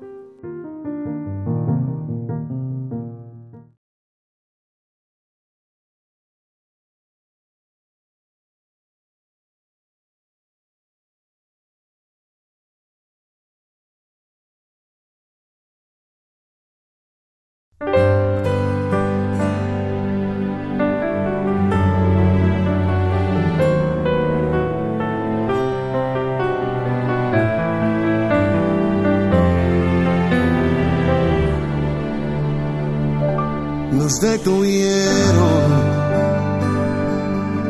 Detuvieron 34.21 36.01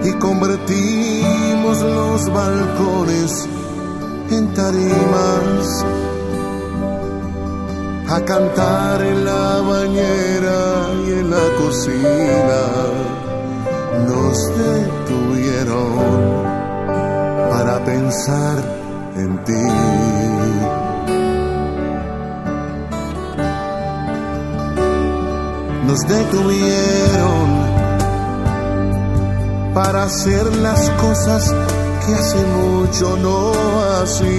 y 0.03 0.11
convertimos 0.13 1.81
los 1.81 2.33
balcones 2.33 3.47
en 4.29 4.53
tarimas 4.53 5.85
a 8.09 8.21
cantar 8.25 9.01
en 9.01 9.23
la 9.23 9.61
bañera 9.61 10.89
y 11.07 11.11
en 11.11 11.31
la 11.31 11.55
cocina. 11.57 12.61
Nos 14.07 14.37
detuvieron 14.57 15.93
para 17.49 17.83
pensar 17.85 18.57
en 19.15 19.43
ti. 19.45 20.10
Nos 25.91 26.07
detuvieron 26.07 27.49
para 29.73 30.03
hacer 30.03 30.45
las 30.55 30.89
cosas 30.91 31.53
que 32.05 32.13
hace 32.13 32.45
mucho 32.45 33.17
no 33.17 33.51
hacían. 33.99 34.31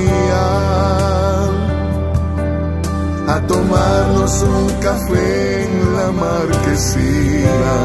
A 3.28 3.46
tomarnos 3.46 4.42
un 4.42 4.68
café 4.80 5.64
en 5.64 5.96
la 5.96 6.10
marquesina. 6.24 7.76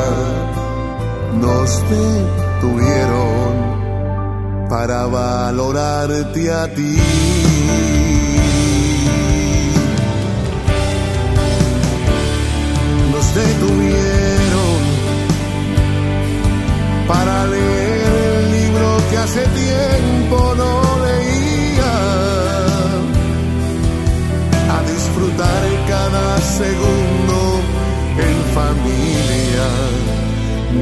Nos 1.41 1.83
detuvieron 1.89 3.51
para 4.69 5.07
valorarte 5.07 6.51
a 6.53 6.73
ti. 6.73 7.46
Hace 19.37 19.47
tiempo 19.49 20.55
no 20.55 20.81
leía, 21.05 21.95
a 24.71 24.81
disfrutar 24.91 25.63
cada 25.87 26.37
segundo 26.41 27.61
en 28.17 28.37
familia. 28.55 29.69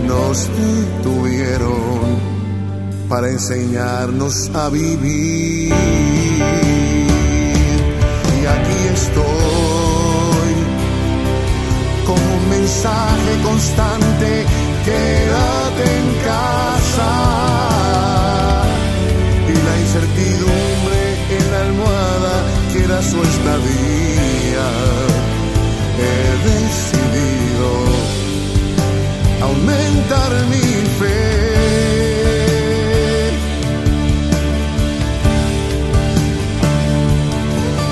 Nos 0.07 0.47
detuvieron 0.47 2.03
para 3.09 3.29
enseñarnos 3.29 4.49
a 4.53 4.69
vivir. 4.69 5.73
Y 8.41 8.45
aquí 8.45 8.79
estoy 8.93 9.25
mensaje 12.49 13.41
constante, 13.43 14.45
quédate 14.85 15.83
en 15.97 16.07
casa. 16.23 17.24
Quiera 22.95 23.01
su 23.01 23.21
estadía. 23.21 24.67
He 25.97 26.27
decidido 26.49 27.69
aumentar 29.41 30.31
mi 30.49 30.67
fe. 30.99 31.23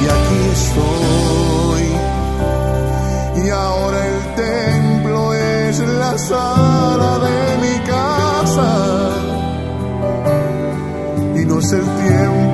Y 0.02 0.06
aquí 0.16 0.40
estoy. 0.54 1.86
Y 3.46 3.50
ahora 3.50 4.02
la 6.00 6.18
sala 6.18 7.20
de 7.26 7.38
mi 7.64 7.76
casa 7.94 8.72
y 11.36 11.46
no 11.46 11.60
es 11.60 11.72
el 11.74 11.86
tiempo 12.06 12.53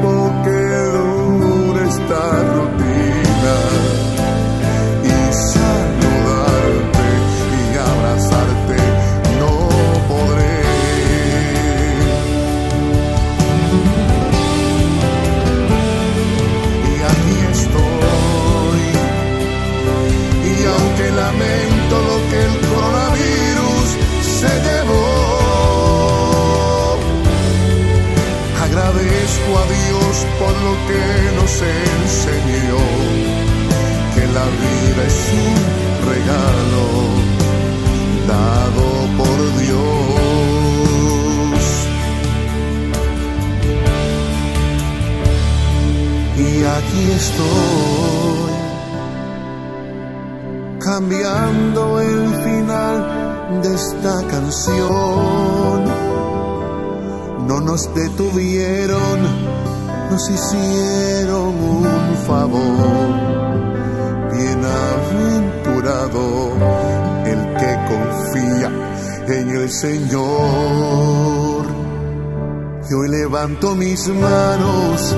estoy, 47.40 48.52
cambiando 50.80 52.02
el 52.02 52.34
final 52.44 53.62
de 53.62 53.76
esta 53.76 54.28
canción 54.28 56.10
no 57.50 57.60
nos 57.62 57.94
detuvieron, 57.96 59.20
nos 60.12 60.30
hicieron 60.30 61.48
un 61.48 61.88
favor. 62.28 63.10
Bienaventurado 64.32 66.52
el 67.26 67.56
que 67.58 67.76
confía 67.90 68.70
en 69.28 69.50
el 69.50 69.68
Señor. 69.72 71.66
Y 72.88 72.94
hoy 72.94 73.10
levanto 73.10 73.76
mis 73.76 74.08
manos 74.10 75.16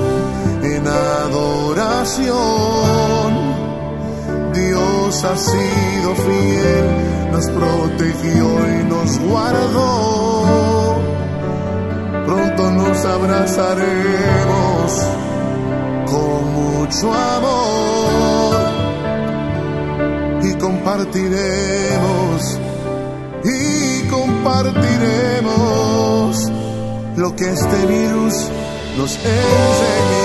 en 0.81 0.87
adoración. 0.87 2.31
Dios 4.53 5.23
ha 5.23 5.37
sido 5.37 6.15
fiel, 6.15 7.31
nos 7.31 7.47
protegió 7.49 8.79
y 8.79 8.83
nos 8.89 9.19
guardó 9.19 10.81
pronto 12.31 12.71
nos 12.71 13.05
abrazaremos 13.05 14.91
con 16.05 16.53
mucho 16.53 17.13
amor 17.13 18.55
y 20.41 20.53
compartiremos 20.55 22.59
y 23.43 24.07
compartiremos 24.09 26.49
lo 27.17 27.35
que 27.35 27.49
este 27.49 27.85
virus 27.87 28.47
nos 28.97 29.17
enseñó. 29.17 30.20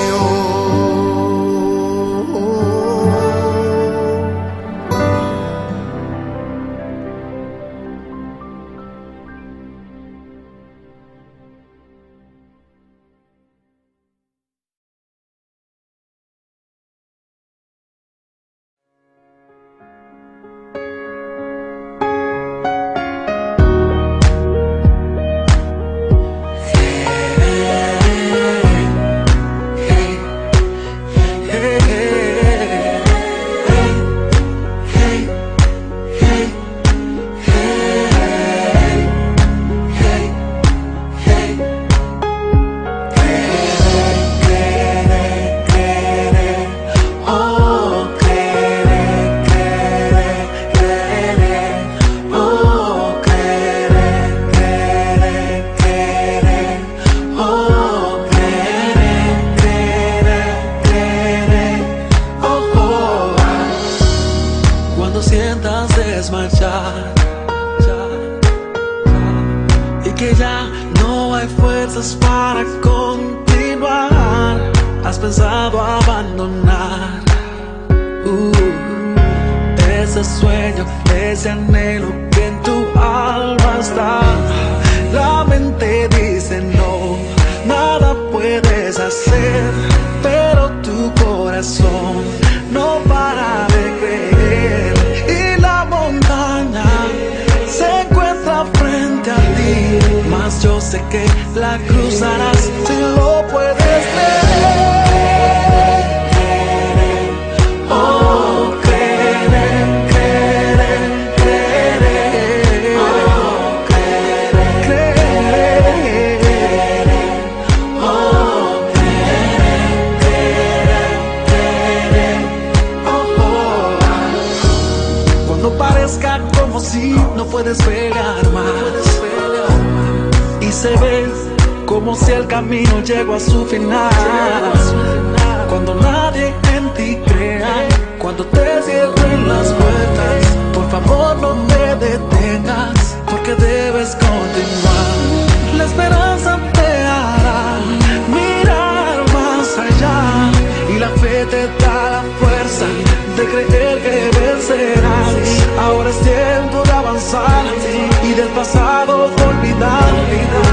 y 158.23 158.35
del 158.35 158.49
pasado 158.49 159.25
olvidar 159.25 160.15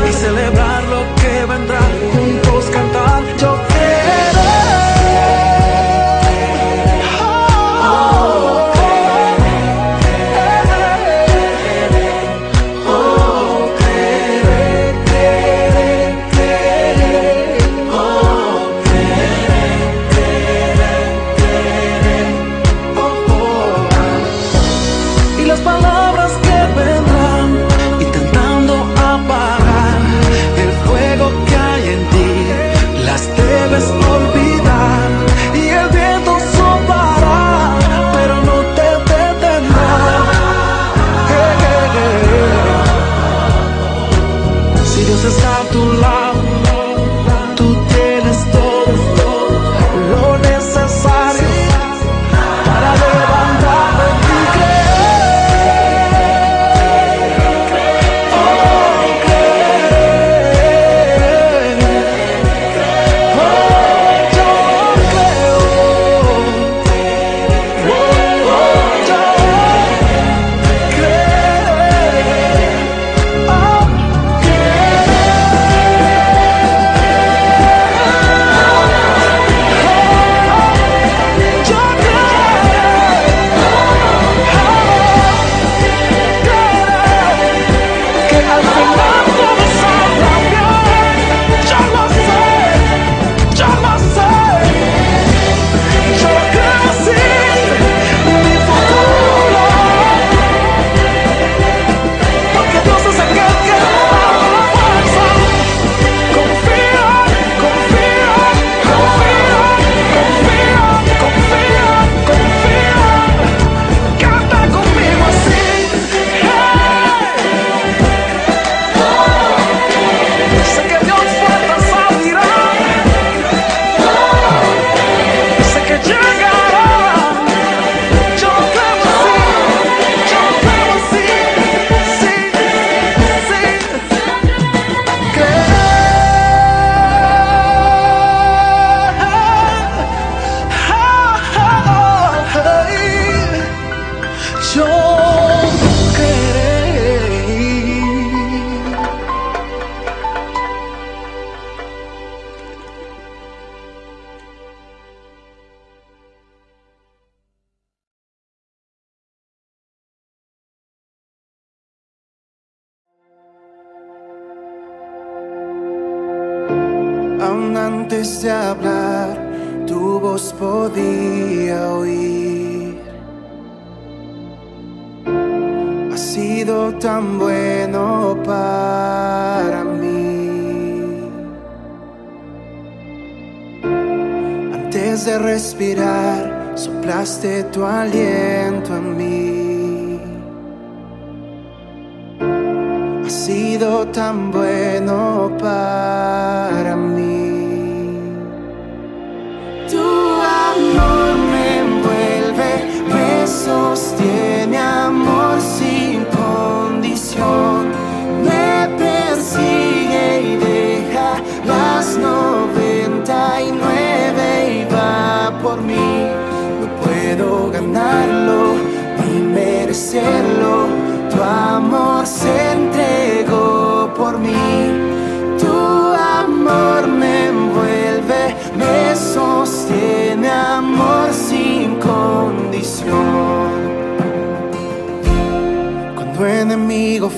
y 0.09 0.13
celebrar 0.13 0.83
lo 0.85 1.01
que 1.15 1.45
vendrá. 1.45 2.42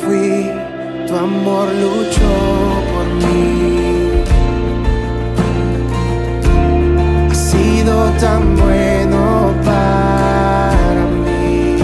fui, 0.03 0.51
tu 1.07 1.15
amor 1.15 1.67
luchó 1.83 2.33
por 2.91 3.07
mí. 3.23 4.11
Ha 7.31 7.35
sido 7.35 7.95
tan 8.19 8.55
bueno 8.57 9.53
para 9.63 11.03
mí. 11.25 11.77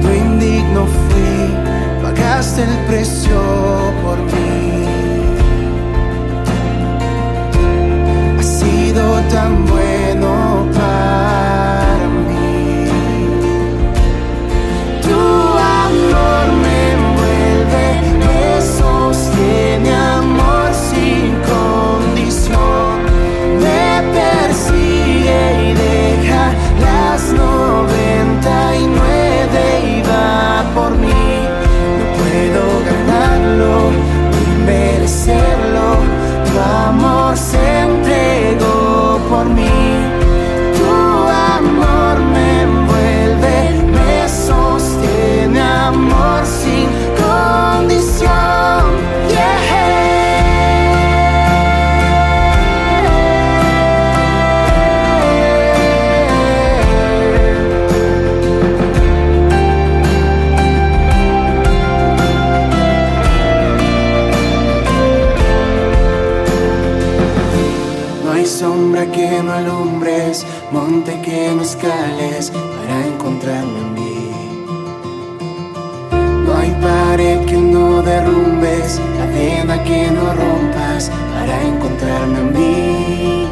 Cuando 0.00 0.14
indigno 0.14 0.86
fui, 0.86 2.02
pagaste 2.02 2.62
el 2.62 2.76
precio 2.88 3.38
por 4.02 4.18
mí. 4.18 4.84
Has 8.38 8.46
sido 8.46 9.02
tan 9.32 9.66
bueno. 9.66 9.89
que 79.78 80.10
no 80.10 80.34
rompas 80.34 81.10
para 81.32 81.62
encontrarme 81.62 82.38
a 82.38 82.42
mí. 82.42 83.48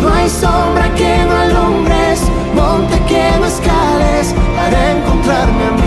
No 0.00 0.14
hay 0.14 0.30
sombra 0.30 0.94
que 0.94 1.24
no 1.24 1.36
alumbres, 1.36 2.20
monte 2.54 3.00
que 3.08 3.32
no 3.38 3.46
escales 3.46 4.34
para 4.56 4.92
encontrarme 4.92 5.64
a 5.64 5.70
mí. 5.72 5.77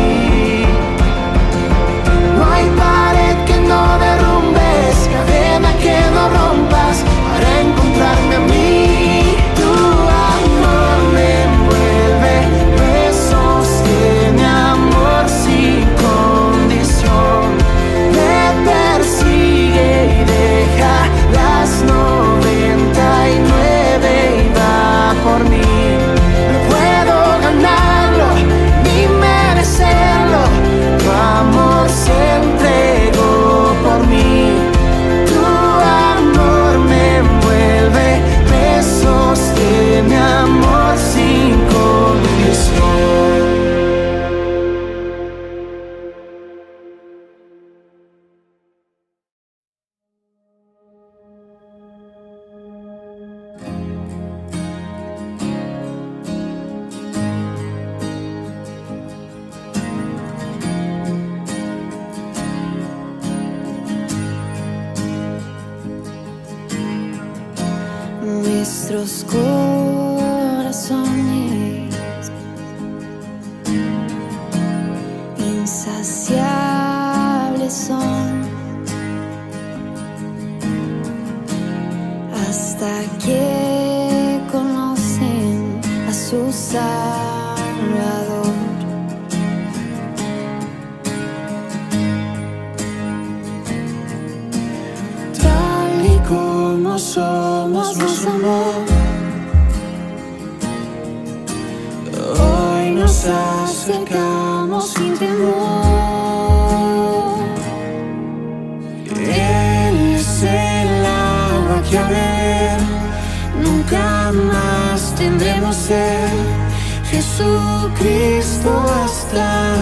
Jesucristo 117.09 118.72
basta, 118.86 119.76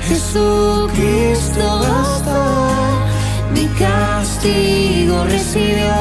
Jesucristo 0.00 1.60
basta, 1.80 2.38
mi 3.54 3.66
castigo 3.78 5.24
recibió 5.24 5.94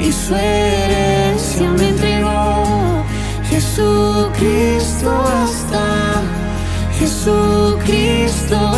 y 0.00 0.12
su 0.12 0.36
herencia 0.36 1.68
me 1.70 1.88
entregó, 1.88 3.04
Jesucristo 3.50 5.10
basta. 5.24 5.67
the 8.48 8.77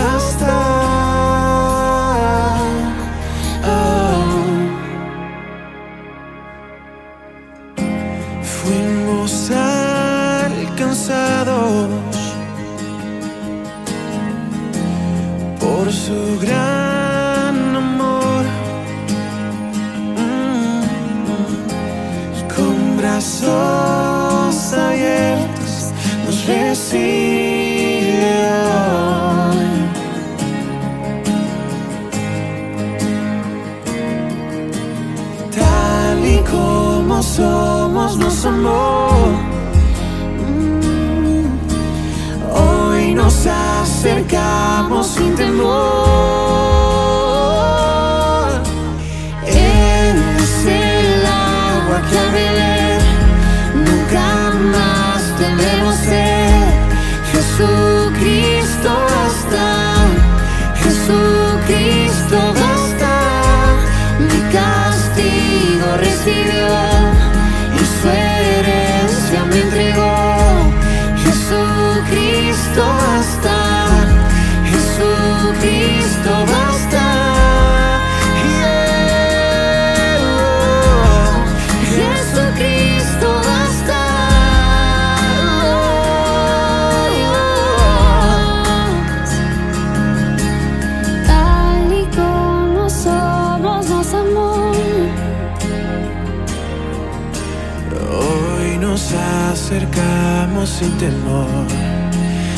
sin 100.80 100.96
temor, 100.96 101.66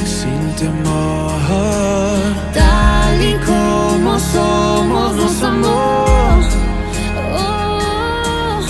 sin 0.05 0.55
temor. 0.55 1.33
Tal 2.55 3.21
y 3.21 3.35
como 3.45 4.17
somos, 4.17 5.17
nos 5.17 5.43
amó. 5.43 6.05
Oh, 7.35 8.61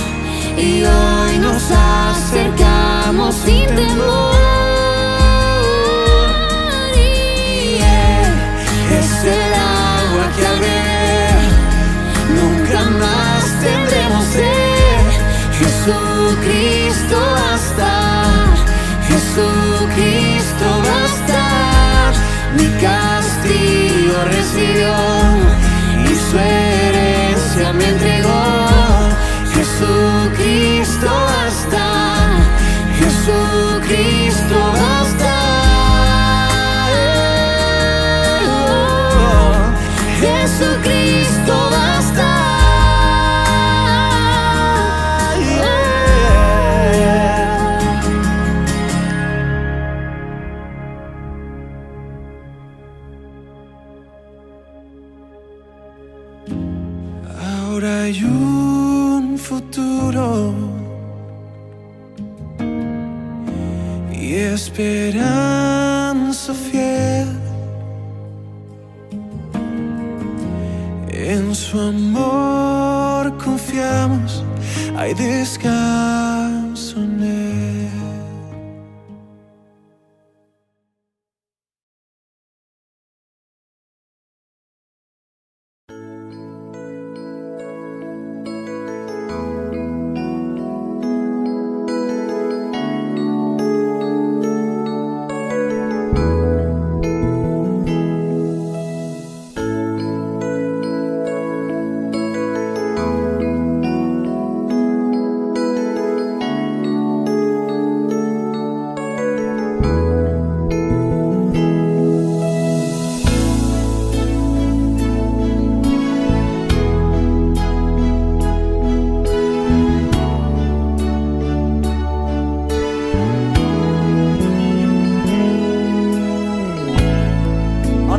y 0.56 0.82
hoy 0.82 1.38
nos 1.38 1.64
acercamos 1.70 3.34
sin 3.44 3.66
temor. 3.66 4.40
Y 6.96 7.76
es 9.00 9.24
el 9.36 9.52
agua 9.52 10.24
que 10.34 10.46
al 10.46 10.58
beber 10.66 11.42
nunca 12.38 12.80
más 13.02 13.42
tendremos 13.60 14.24
sed. 14.34 15.08
Jesucristo. 15.58 17.31
Cristo 19.94 20.82
bastar, 20.88 22.14
mi 22.56 22.68
castigo 22.80 24.24
recibió. 24.24 25.71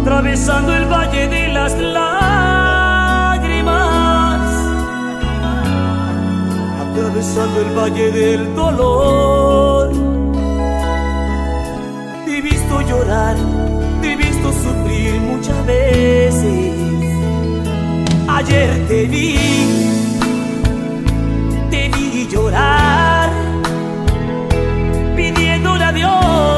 atravesando 0.03 0.75
el 0.75 0.85
valle 0.85 1.29
de 1.29 1.47
las 1.47 1.73
lágrimas, 1.79 2.11
atravesando 6.83 7.61
el 7.61 7.69
valle 7.77 8.11
del 8.11 8.53
dolor. 8.53 9.91
Te 12.25 12.37
he 12.37 12.41
visto 12.41 12.81
llorar, 12.81 13.37
te 14.01 14.11
he 14.11 14.17
visto 14.17 14.51
sufrir 14.51 15.21
muchas 15.21 15.65
veces. 15.65 16.73
Ayer 18.27 18.85
te 18.89 19.05
vi, 19.05 19.37
te 21.71 21.89
vi 21.95 22.27
llorar, 22.29 23.29
pidiéndole 25.15 25.83
a 25.85 25.91
Dios. 25.93 26.52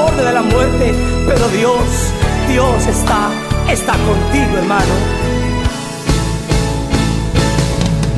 borde 0.00 0.24
de 0.24 0.32
la 0.32 0.42
muerte, 0.42 0.94
pero 1.26 1.48
Dios, 1.48 1.84
Dios 2.48 2.86
está, 2.86 3.30
está 3.68 3.92
contigo, 3.92 4.58
hermano. 4.58 4.94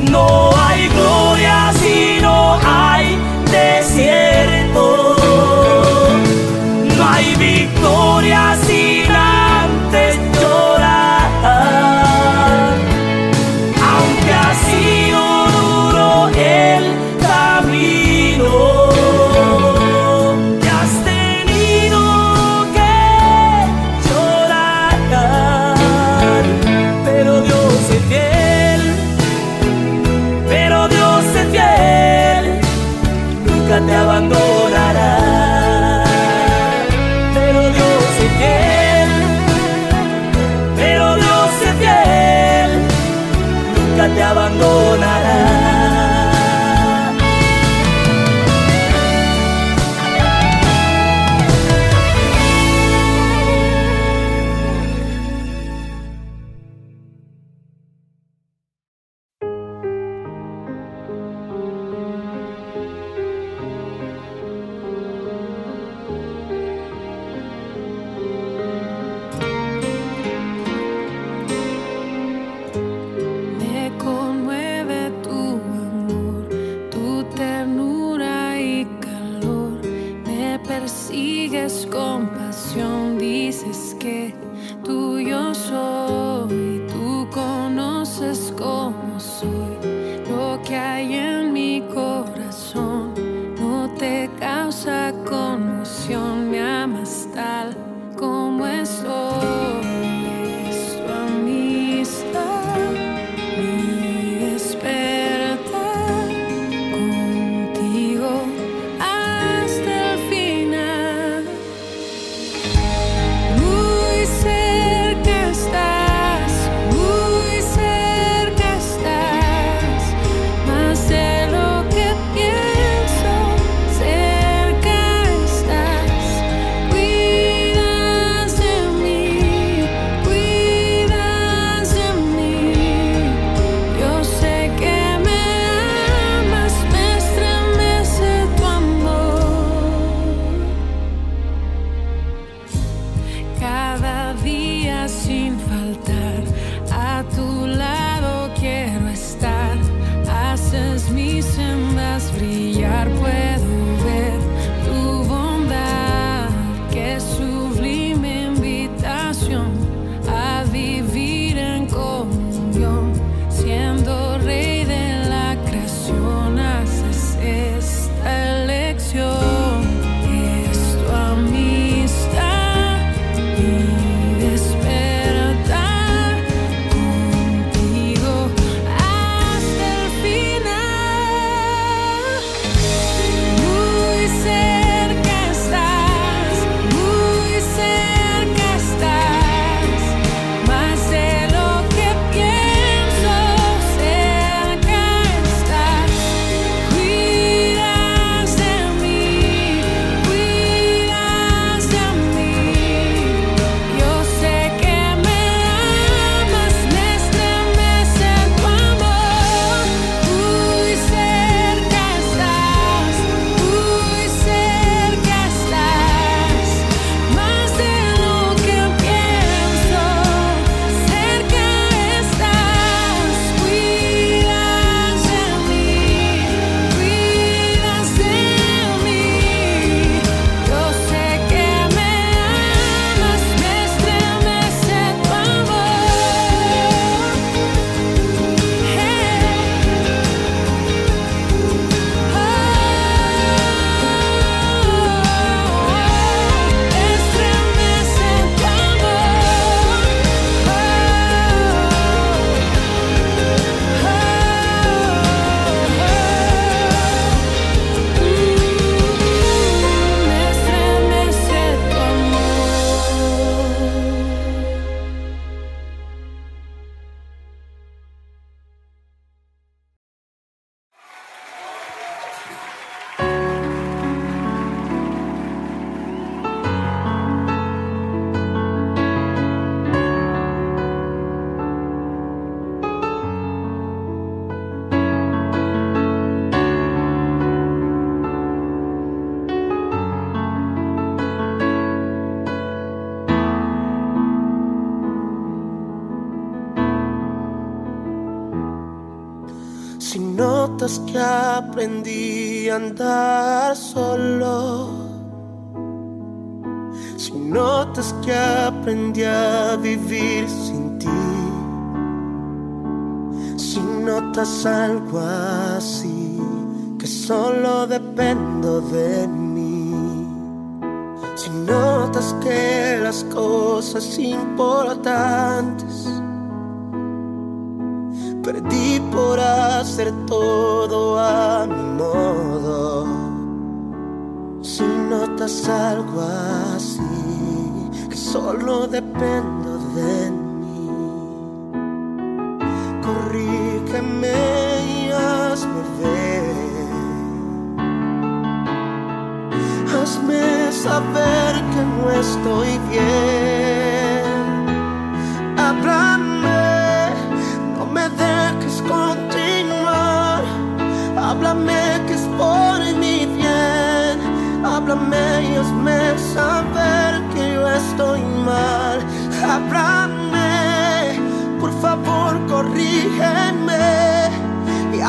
No 0.09 0.51
hay 0.65 0.87
gloria 0.89 1.73
si 1.81 2.21
no 2.21 2.59
hay 2.65 3.17
desierto. 3.51 5.15
No 6.97 7.09
hay 7.09 7.35
victoria 7.35 8.55
si 8.65 8.92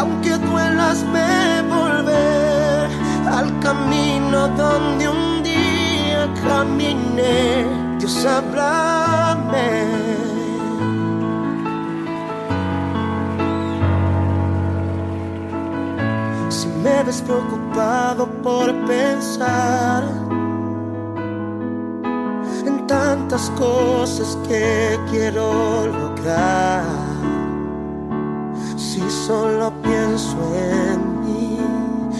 aunque 0.05 0.37
duelas, 0.37 1.03
me 1.15 1.63
volver 1.63 2.89
al 3.39 3.49
camino 3.61 4.49
donde 4.49 5.09
un 5.09 5.43
día 5.43 6.23
caminé. 6.47 7.67
Dios, 7.99 8.27
háblame. 8.27 10.05
me 16.83 17.03
ves 17.03 17.23
preocupado 17.23 18.27
por 18.43 18.67
pensar 18.85 20.05
en 22.67 22.87
tantas 22.87 23.49
cosas 23.57 24.37
que 24.47 24.99
quiero 25.11 25.87
lograr. 25.87 27.04
Si 28.95 29.11
solo 29.11 29.73
pienso 29.83 30.37
en 30.55 31.21
mí, 31.25 31.59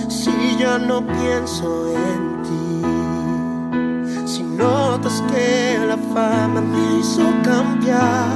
si 0.09 0.57
ya 0.59 0.77
no 0.77 1.07
pienso 1.07 1.87
en 1.89 2.43
ti, 2.43 2.83
si 4.27 4.43
notas 4.43 5.23
que 5.31 5.79
la 5.87 5.97
fama 6.13 6.61
me 6.61 6.99
hizo 6.99 7.23
cambiar. 7.45 8.27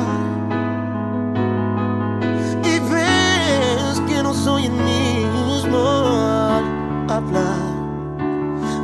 Y 2.62 2.78
ves 2.93 4.01
que 4.06 4.23
no 4.23 4.32
soy 4.32 4.66
en 4.66 4.85
mí 4.85 5.27
hablar. 7.09 7.74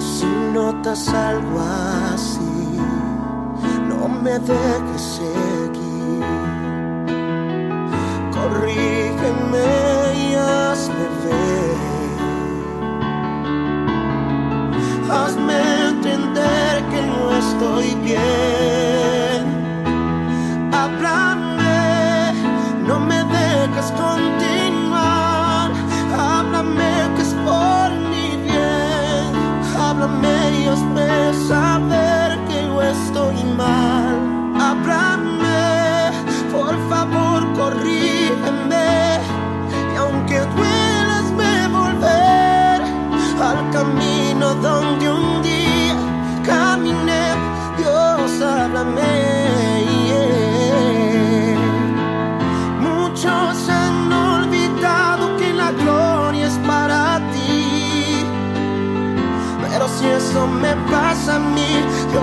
Si 0.01 0.27
notas 0.53 1.09
algo 1.11 1.61
así, 2.13 2.81
no 3.89 4.09
me 4.09 4.33
dejes 4.33 5.01
seguir. 5.01 5.54
Corrígeme 8.45 9.69
y 10.15 10.35
hazme 10.35 11.07
ver. 11.25 11.77
Hazme 15.11 15.57
entender 15.89 16.73
que 16.91 17.01
no 17.07 17.21
estoy 17.43 17.95
bien. 18.05 19.43
Háblame, 20.75 22.35
no 22.87 23.01
me 23.01 23.25
dejes 23.25 23.91
continuar. 23.93 25.71
Háblame 26.15 26.93
que 27.17 27.23
es 27.23 27.35
por 27.49 27.91
mi 28.11 28.27
bien. 28.45 29.33
Háblame 29.75 30.37
y 30.61 30.67
hazme 30.69 31.33
saber 31.49 32.39
que 32.47 32.57
yo 32.67 32.83
estoy 32.83 33.43
mal. 33.57 33.94
Me 60.65 60.75
pasa 60.91 61.37
a 61.37 61.39
mí, 61.39 61.71
yo 62.13 62.21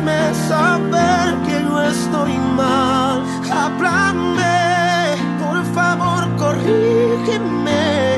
hazme 0.00 0.34
saber 0.48 1.34
que 1.46 1.62
yo 1.62 1.80
estoy 1.82 2.38
mal. 2.56 3.22
Háblame, 3.50 5.16
por 5.38 5.64
favor, 5.74 6.28
corrígeme. 6.36 8.16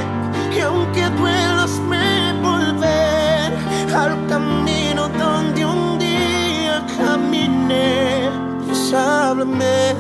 Y 0.55 0.61
aunque 0.61 1.09
duelas, 1.11 1.79
me 1.89 2.35
volver 2.41 3.53
al 3.95 4.27
camino 4.29 5.09
donde 5.09 5.65
un 5.67 5.99
día 5.99 6.85
caminé. 6.99 8.31
Dios, 8.65 8.93
háblame. 8.93 9.95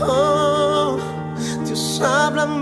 Oh, 0.00 0.98
Dios, 1.64 2.00
háblame. 2.02 2.59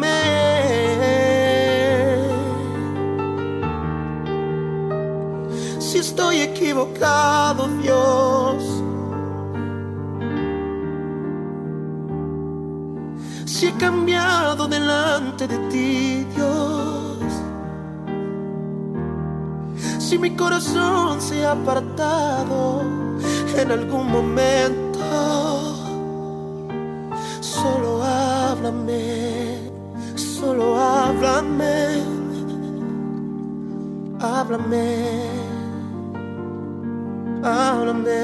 Estoy 6.18 6.40
equivocado, 6.40 7.68
Dios. 7.80 8.82
Si 13.46 13.66
he 13.66 13.72
cambiado 13.74 14.66
delante 14.66 15.46
de 15.46 15.58
ti, 15.70 16.26
Dios. 16.34 17.18
Si 20.00 20.18
mi 20.18 20.34
corazón 20.34 21.20
se 21.20 21.44
ha 21.44 21.52
apartado 21.52 22.82
en 23.56 23.70
algún 23.70 24.10
momento, 24.10 24.98
solo 27.40 28.02
háblame, 28.02 29.70
solo 30.16 30.76
háblame, 30.76 32.02
háblame, 34.18 35.37
háblame, 37.42 38.22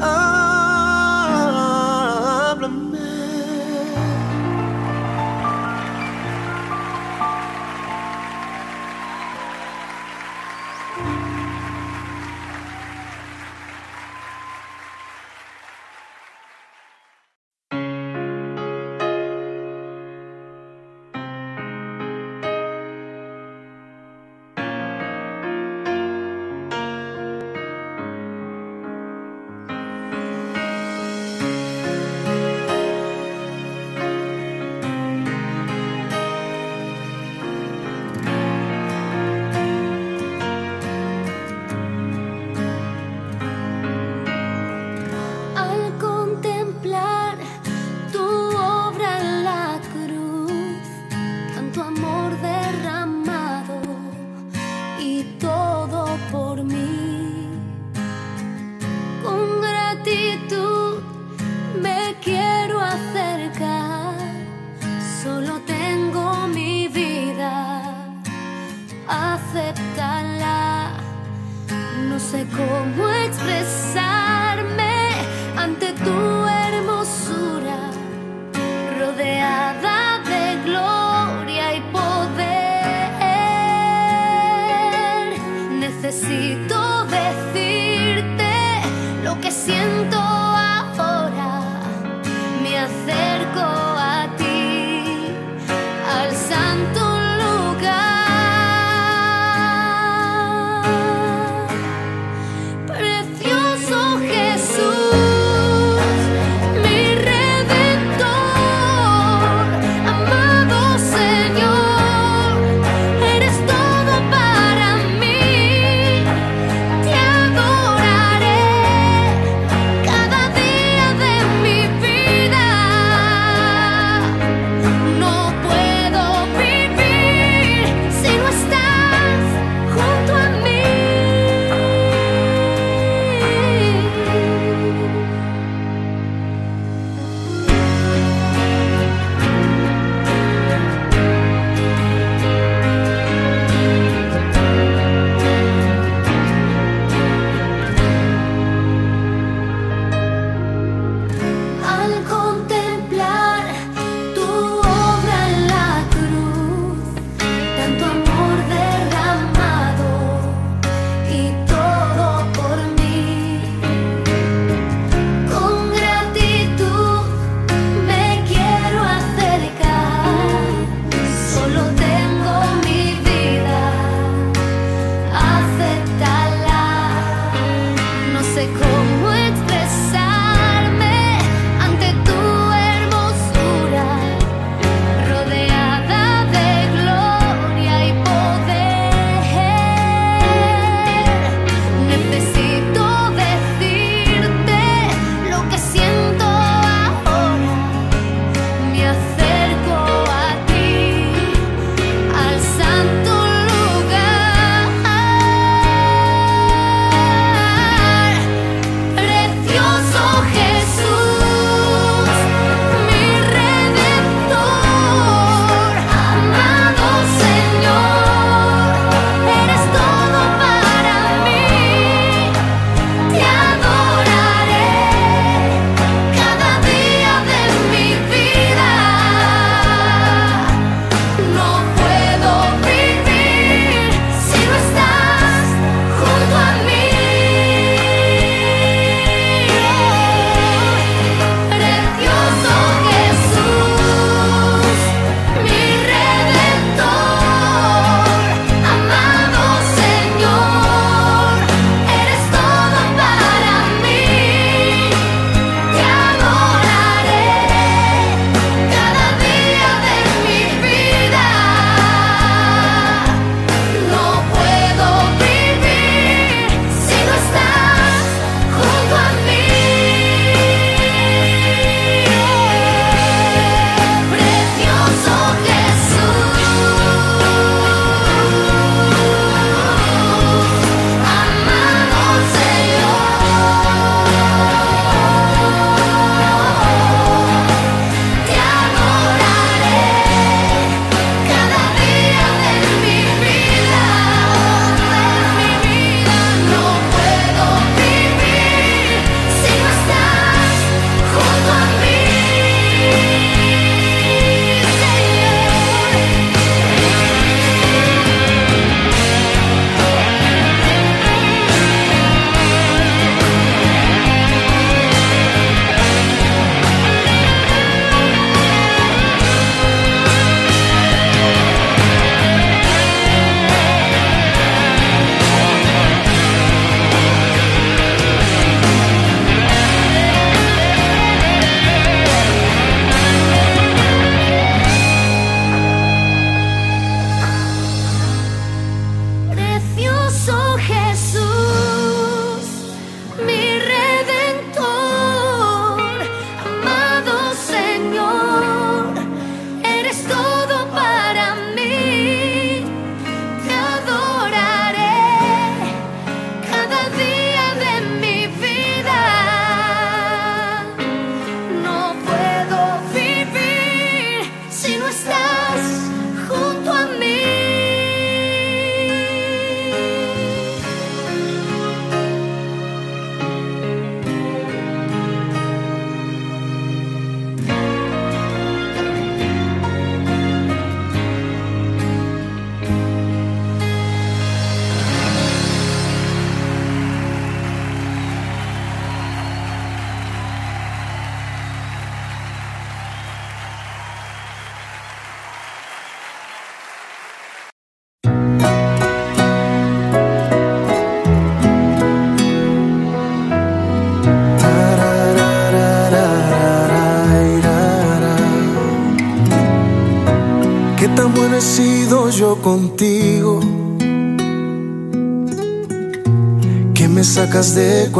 háblame. 0.00 0.39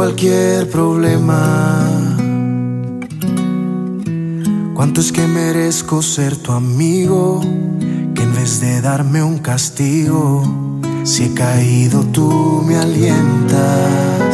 Cualquier 0.03 0.67
problema. 0.67 1.87
¿Cuánto 4.73 4.99
es 4.99 5.11
que 5.11 5.27
merezco 5.27 6.01
ser 6.01 6.37
tu 6.37 6.53
amigo? 6.53 7.39
Que 8.15 8.23
en 8.23 8.33
vez 8.33 8.59
de 8.61 8.81
darme 8.81 9.21
un 9.21 9.37
castigo, 9.37 10.43
si 11.03 11.25
he 11.25 11.33
caído 11.35 12.03
tú 12.05 12.63
me 12.65 12.77
alientas. 12.77 14.33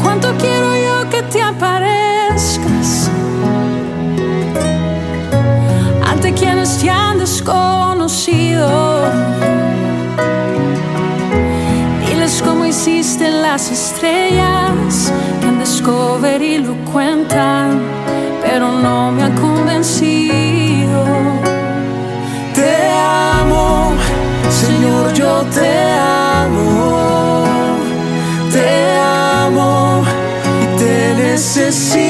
¿Cuánto 0.00 0.28
quiero 0.38 0.70
yo 0.86 1.10
que 1.10 1.22
te 1.24 1.42
aparezcas? 1.42 3.10
Ante 6.04 6.32
quienes 6.32 6.78
te 6.78 6.88
han 6.90 7.18
desconocido. 7.18 8.85
Las 13.56 13.70
estrellas, 13.70 15.10
que 15.40 15.46
en 15.46 15.58
Discovery 15.58 16.58
lo 16.58 16.74
cuentan, 16.92 17.80
pero 18.42 18.70
no 18.70 19.10
me 19.10 19.22
ha 19.22 19.34
convencido. 19.34 21.02
Te 22.54 22.76
amo, 23.40 23.94
Señor, 24.50 25.10
yo 25.14 25.42
te 25.54 25.70
amo. 25.90 27.44
Te 28.52 28.68
amo 28.98 30.04
y 30.62 30.78
te 30.78 31.14
necesito. 31.14 32.05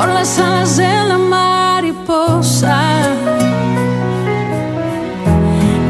Por 0.00 0.08
las 0.08 0.38
alas 0.38 0.78
de 0.78 1.04
la 1.08 1.18
mariposa. 1.18 2.80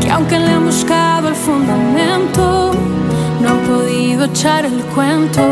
Que 0.00 0.10
aunque 0.10 0.36
le 0.38 0.50
han 0.50 0.64
buscado 0.66 1.28
el 1.28 1.36
fundamento, 1.36 2.72
no 3.40 3.48
han 3.50 3.60
podido 3.60 4.24
echar 4.24 4.64
el 4.64 4.82
cuento 4.94 5.42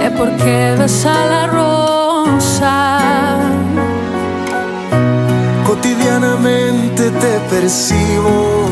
de 0.00 0.10
por 0.10 0.36
qué 0.36 0.76
besa 0.78 1.14
la 1.32 1.46
rosa. 1.46 2.78
Cotidianamente 5.66 7.10
te 7.22 7.32
percibo. 7.50 8.68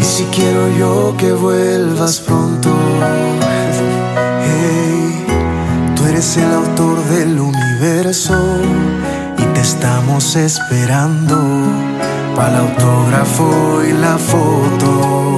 Y 0.00 0.02
si 0.02 0.24
quiero 0.36 0.62
yo 0.76 1.14
que 1.16 1.32
vuelvas 1.32 2.18
pronto, 2.18 2.70
eres 6.12 6.36
el 6.36 6.52
autor 6.52 7.02
del 7.04 7.40
universo 7.40 8.34
y 9.38 9.44
te 9.54 9.60
estamos 9.60 10.36
esperando 10.36 11.36
para 12.36 12.50
el 12.50 12.56
autógrafo 12.56 13.82
y 13.82 13.92
la 13.92 14.18
foto. 14.18 15.36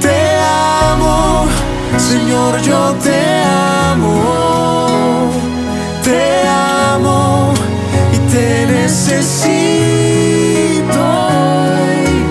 Te 0.00 0.16
amo, 0.90 1.46
Señor, 1.96 2.60
yo 2.60 2.94
te 3.02 3.42
amo. 3.90 5.30
Te 6.02 6.46
amo 6.46 7.54
y 8.12 8.18
te 8.32 8.66
necesito. 8.66 9.44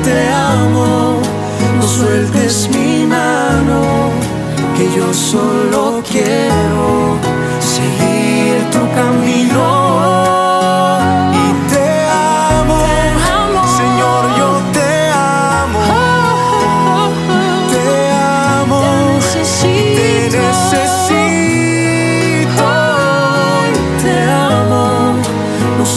Te 0.03 0.29
amo, 0.29 1.19
no 1.77 1.87
sueltes 1.87 2.69
mi 2.71 3.05
mano, 3.07 4.11
que 4.77 4.85
yo 4.95 5.11
solo 5.13 6.03
quiero 6.11 7.12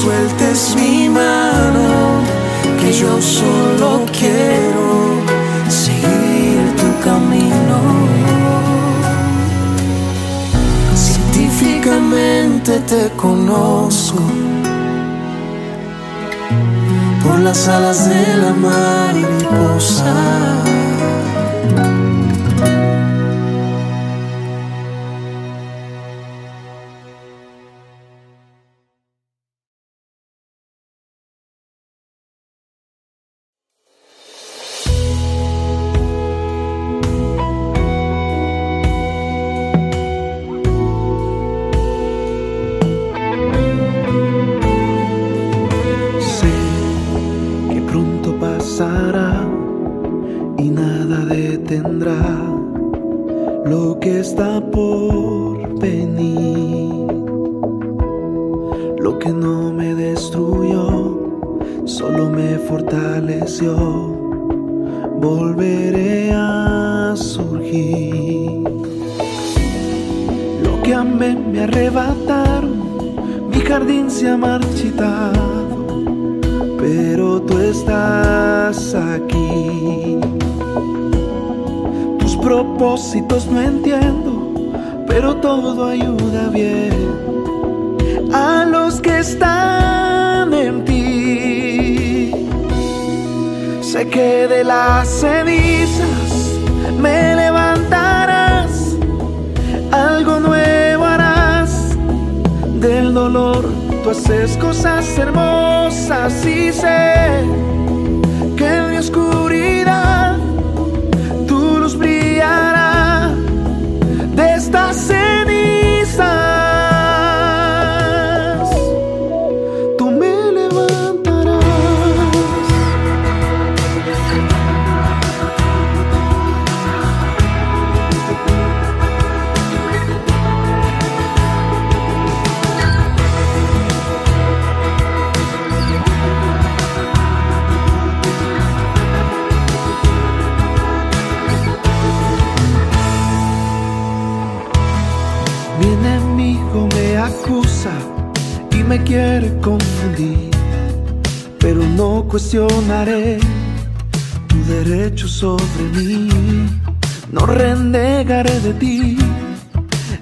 sueltes 0.07 0.77
mi 0.77 1.09
mano, 1.09 2.23
que 2.81 2.93
yo 2.93 3.21
solo 3.21 4.05
quiero 4.13 4.66
Científicamente 12.77 13.09
te 13.09 13.17
conozco 13.17 14.21
por 17.23 17.39
las 17.41 17.69
alas 17.69 18.07
de 18.07 18.37
la 18.37 18.53
mariposa. 18.53 20.15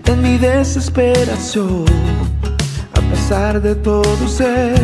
En 0.07 0.23
mi 0.23 0.39
desesperación. 0.39 1.85
A 2.95 3.01
pesar 3.11 3.61
de 3.61 3.75
todo 3.75 4.29
sé 4.29 4.75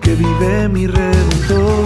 que 0.00 0.14
vive 0.14 0.68
mi 0.68 0.86
redentor. 0.86 1.84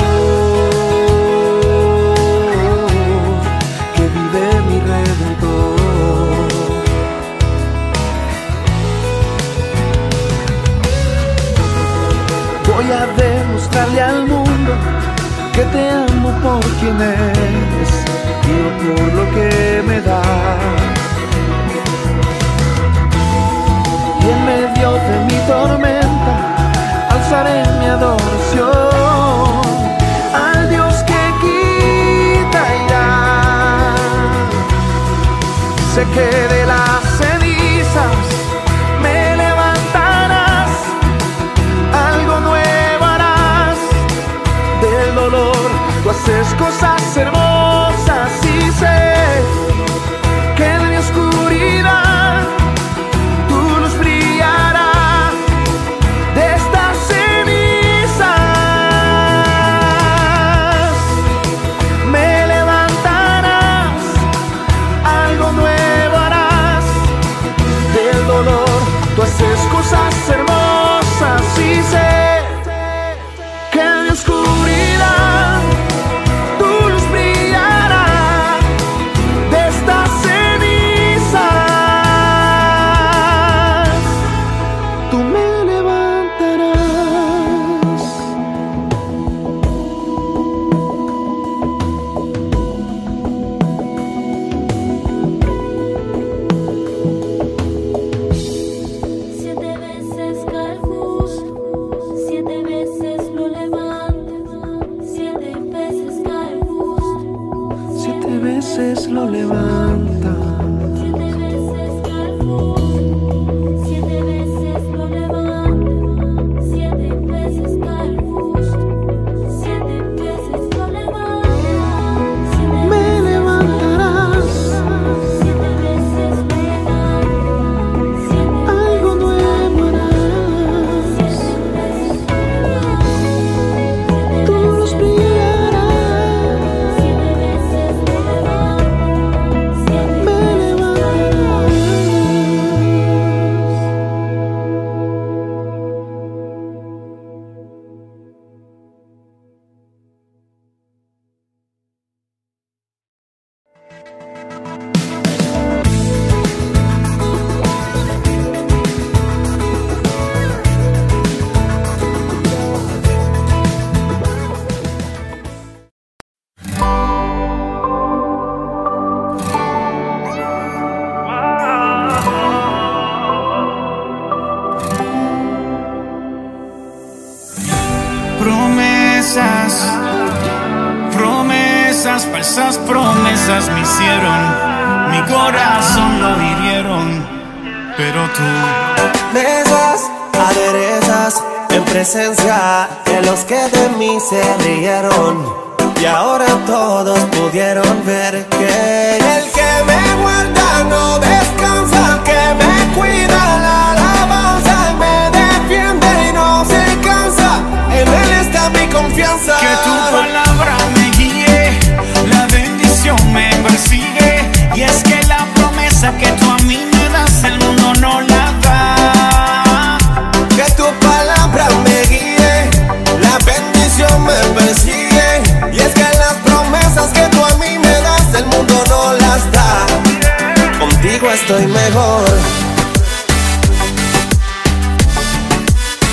Que 3.97 4.05
vive 4.16 4.47
mi 4.69 4.78
redentor. 4.81 5.78
Voy 12.66 12.86
a 12.93 13.06
demostrarle 13.16 14.01
al 14.01 14.27
mundo 14.27 14.73
que 15.52 15.62
te 15.62 15.90
amo 15.90 16.31
por 16.43 16.65
quien 16.78 17.01
eres 17.01 17.90
y 18.47 18.52
no 18.62 18.94
por 18.94 19.15
lo 19.15 19.24
que 19.35 19.82
me 19.86 20.01
das. 20.01 20.88
Tormenta 25.49 26.35
alzaré 27.11 27.65
mi 27.79 27.87
adoración 27.87 28.69
al 30.45 30.69
Dios 30.69 30.95
que 31.09 31.23
quita 31.43 32.61
irá. 32.85 33.09
Sé 35.95 36.03
que 36.15 36.29
de 36.53 36.57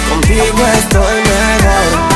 Contigo 0.10 0.68
estoy 0.78 1.22
mejor. 1.24 2.16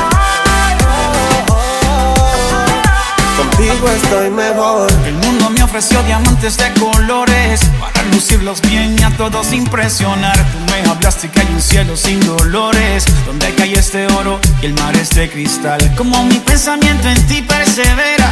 Contigo 3.37 3.89
estoy 3.89 4.29
mejor. 4.31 4.91
El 5.05 5.13
mundo 5.13 5.49
me 5.51 5.63
ofreció 5.63 6.01
diamantes 6.03 6.57
de 6.57 6.73
colores 6.73 7.61
para 7.79 8.03
lucirlos 8.11 8.59
bien 8.61 8.97
y 8.99 9.03
a 9.03 9.11
todos 9.11 9.53
impresionar. 9.53 10.35
Tú 10.35 10.57
me 10.71 10.89
hablaste 10.89 11.29
que 11.29 11.39
hay 11.39 11.47
un 11.53 11.61
cielo 11.61 11.95
sin 11.95 12.19
dolores, 12.25 13.05
donde 13.25 13.53
cae 13.55 13.73
este 13.73 14.07
oro 14.07 14.39
y 14.61 14.65
el 14.65 14.73
mar 14.73 14.95
es 14.97 15.11
de 15.11 15.29
cristal. 15.29 15.79
Como 15.95 16.23
mi 16.25 16.39
pensamiento 16.39 17.07
en 17.07 17.27
ti 17.27 17.41
persevera, 17.43 18.29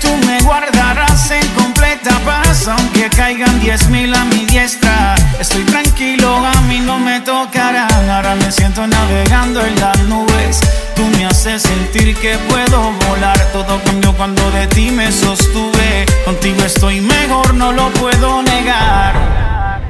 tú 0.00 0.14
me 0.26 0.40
guardarás 0.40 1.30
en 1.30 1.46
completa 1.48 2.18
paz, 2.24 2.68
aunque 2.68 3.08
caigan 3.10 3.60
diez 3.60 3.88
mil 3.88 4.14
a 4.14 4.24
mi 4.24 4.44
diestra. 4.46 5.14
Estoy 5.38 5.62
tranquilo, 5.64 6.44
a 6.44 6.60
mí 6.62 6.80
no 6.80 6.98
me 6.98 7.20
tocarán. 7.20 8.10
Ahora 8.10 8.34
me 8.36 8.50
siento 8.50 8.86
navegando 8.86 9.64
en 9.64 9.78
las 9.80 9.98
nubes. 10.00 10.60
Tú 10.94 11.04
me 11.16 11.26
haces 11.26 11.62
sentir 11.62 12.16
que 12.16 12.36
puedo 12.48 12.92
volar. 13.08 13.38
Todo 13.52 13.80
cambió 13.84 14.12
cuando 14.14 14.50
de 14.50 14.66
ti 14.68 14.90
me 14.90 15.10
sostuve. 15.12 16.06
Contigo 16.24 16.64
estoy 16.64 17.00
mejor, 17.00 17.54
no 17.54 17.72
lo 17.72 17.90
puedo 17.92 18.42
negar. 18.42 19.80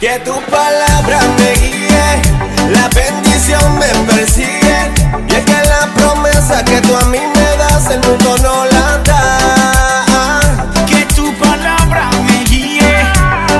Que 0.00 0.18
tu 0.20 0.34
palabra 0.50 1.20
me 1.38 1.52
guíe, 1.60 2.41
La 2.70 2.88
bendición 2.94 3.78
me 3.78 3.88
persigue 4.12 4.90
y 5.28 5.34
es 5.34 5.44
que 5.44 5.62
la 5.68 5.86
promesa 5.94 6.64
que 6.64 6.80
tú 6.80 6.96
a 6.96 7.04
mí 7.06 7.18
me 7.18 7.56
das 7.56 7.90
el 7.90 8.00
mundo 8.00 8.36
no 8.42 8.64
la 8.66 8.98
da. 8.98 10.40
Que 10.86 11.04
tu 11.14 11.32
palabra 11.38 12.10
me 12.26 12.44
guíe, 12.44 13.02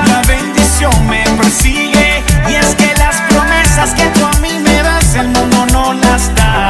la 0.07 0.21
bendición 0.27 0.93
me 1.07 1.23
persigue. 1.37 2.23
Y 2.49 2.55
es 2.55 2.75
que 2.75 2.93
las 2.97 3.15
promesas 3.29 3.93
que 3.93 4.05
tú 4.07 4.25
a 4.25 4.33
mí 4.39 4.59
me 4.59 4.81
das, 4.81 5.15
el 5.15 5.27
mundo 5.27 5.65
no 5.71 5.93
las 5.93 6.33
da. 6.35 6.69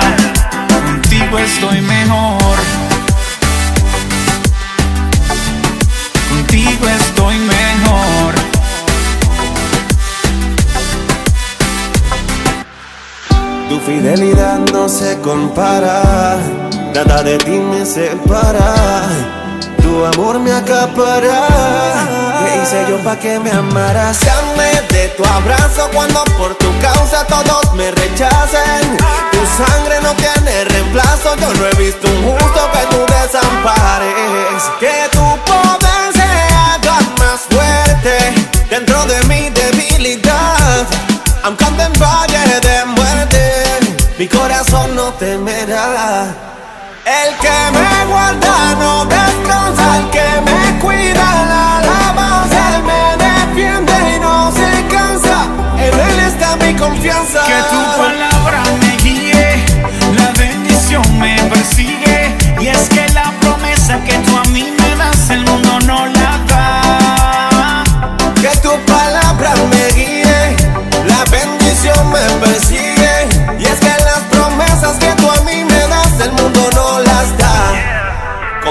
Contigo 0.85 1.37
estoy 1.37 1.81
mejor. 1.81 2.57
Contigo 6.29 6.87
estoy 6.87 7.37
mejor. 7.37 7.62
Fidelidad 13.85 14.59
no 14.71 14.87
se 14.87 15.19
compara, 15.19 16.37
nada 16.93 17.23
de 17.23 17.37
ti 17.37 17.51
me 17.51 17.85
separa. 17.85 18.73
Tu 19.81 20.05
amor 20.05 20.39
me 20.39 20.51
acapara. 20.51 21.47
¿Qué 22.39 22.61
hice 22.61 22.85
yo 22.89 22.97
pa' 23.03 23.17
que 23.17 23.39
me 23.39 23.51
amaras? 23.51 24.19
Llame 24.21 24.71
de 24.89 25.09
tu 25.09 25.23
abrazo 25.25 25.89
cuando 25.93 26.23
por 26.37 26.55
tu 26.55 26.67
causa 26.79 27.25
todos 27.27 27.73
me 27.73 27.91
rechacen. 27.91 28.97
Tu 29.31 29.39
sangre 29.57 29.99
no 30.01 30.13
tiene 30.13 30.63
reemplazo, 30.65 31.35
yo 31.35 31.53
no 31.53 31.65
he 31.67 31.75
visto 31.75 32.07
un 32.07 32.23
justo 32.23 32.61
que 32.73 32.95
tú 32.95 33.05
desampares. 33.13 34.63
Que 34.79 35.09
tu 35.11 35.25
poder 35.45 36.05
se 36.13 36.31
haga 36.55 36.99
más 37.19 37.41
fuerte 37.49 38.17
dentro 38.69 39.05
de 39.05 39.21
mi 39.23 39.49
debilidad. 39.49 40.33
Valle 41.43 41.77
de 41.77 41.89
muerte, 41.99 42.32
mi 44.23 44.29
corazón 44.29 44.95
no 44.95 45.11
temerá. 45.15 46.33
El 47.05 47.29
que 47.43 47.57
me 47.77 48.05
guarda 48.09 48.75
no 48.79 49.05
descansa, 49.05 49.97
el 49.97 50.09
que 50.11 50.27
me 50.47 50.79
cuida 50.79 51.25
la 51.51 51.77
alabanza, 51.79 52.75
él 52.75 52.83
me 52.83 53.03
defiende 53.25 53.93
y 54.15 54.19
no 54.21 54.49
se 54.53 54.71
cansa. 54.95 55.37
En 55.77 55.93
él 56.07 56.19
está 56.19 56.55
mi 56.55 56.73
confianza. 56.73 57.43
Que 57.43 57.59
tu 57.73 57.81
palabra 58.01 58.63
me 58.79 58.95
guíe, 59.03 59.65
la 60.15 60.31
bendición 60.39 61.03
me 61.19 61.35
persigue. 61.53 62.37
Y 62.61 62.67
es 62.67 62.87
que 62.87 63.05
la 63.09 63.29
promesa 63.41 64.01
que 64.05 64.13
tú 64.19 64.32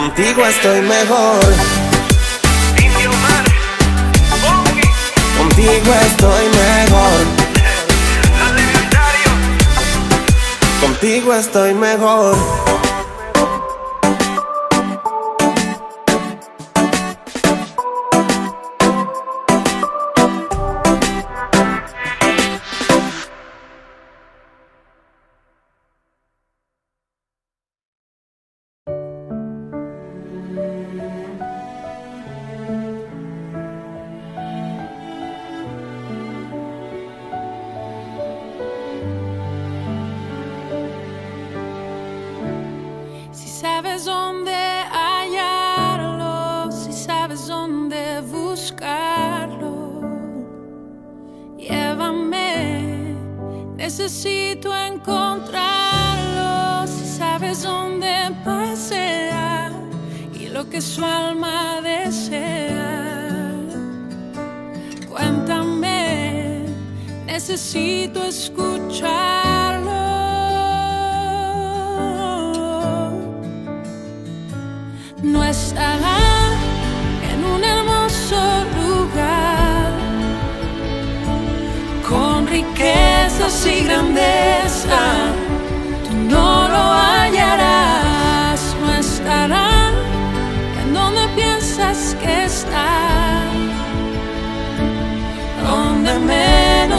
Contigo 0.02 0.44
estoy 0.44 0.82
mejor. 0.82 1.40
Contigo 5.38 5.94
estoy 6.06 6.44
mejor. 6.48 7.24
Contigo 10.80 11.34
estoy 11.34 11.74
mejor. 11.74 12.81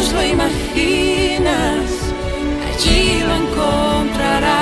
Menos 0.03 0.13
lo 0.13 0.23
imaginas, 0.23 1.91
allí 2.67 3.19
lo 3.19 3.35
encontrarás. 3.35 4.53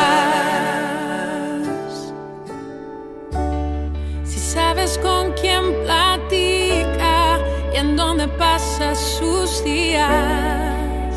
Si 4.23 4.39
sabes 4.39 4.97
con 4.99 5.31
quién 5.34 5.73
platica 5.84 7.39
y 7.73 7.77
en 7.77 7.95
dónde 7.95 8.27
pasa 8.27 8.95
sus 8.95 9.63
días, 9.63 11.15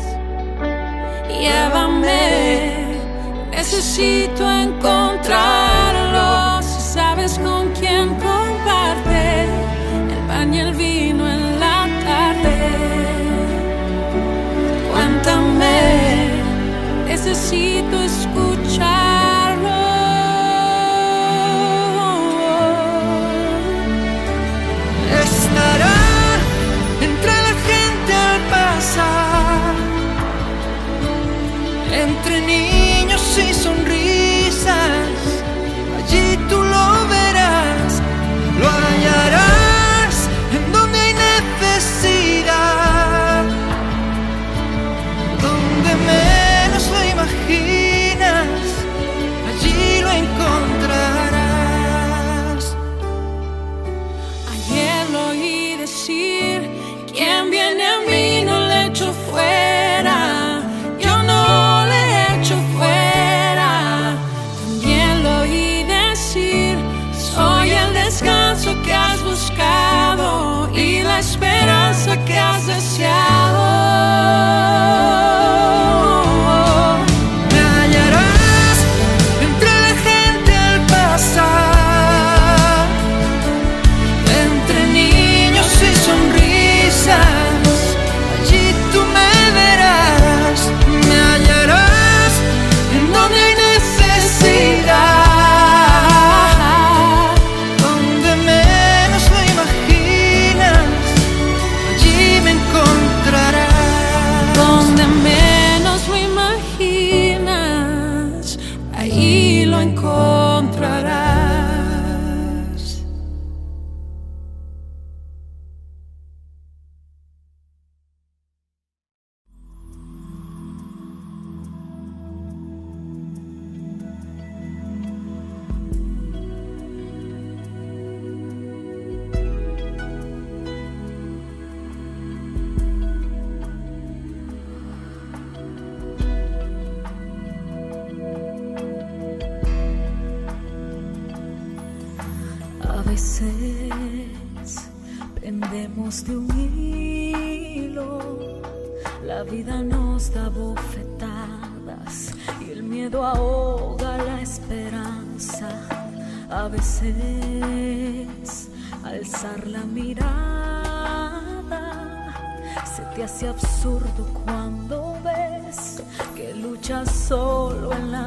llévame. 1.29 2.85
Necesito 3.51 4.49
encontrarlo. 4.49 5.64
Necesito 17.45 18.01
escucharlo. 18.01 18.24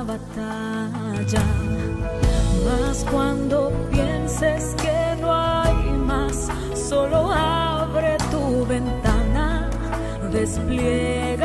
batalla. 0.09 1.45
Mas 2.65 3.05
cuando 3.11 3.71
pienses 3.93 4.75
que 4.83 5.21
no 5.21 5.29
hay 5.33 5.83
más, 6.13 6.49
solo 6.75 7.31
abre 7.31 8.17
tu 8.31 8.65
ventana, 8.67 9.69
despliega 10.33 11.38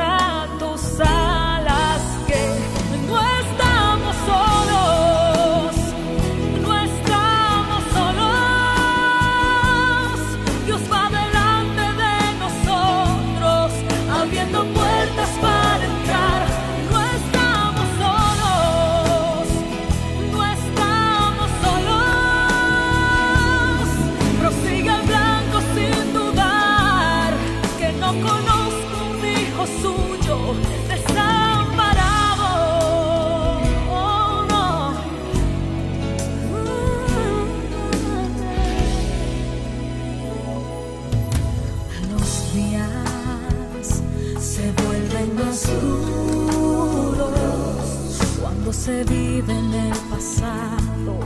se 48.85 49.03
vive 49.05 49.53
en 49.53 49.73
el 49.73 49.97
pasado, 50.11 51.17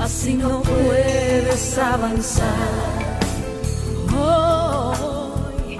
así 0.00 0.34
no 0.34 0.62
puedes 0.62 1.78
avanzar. 1.78 2.44
Hoy 4.18 5.76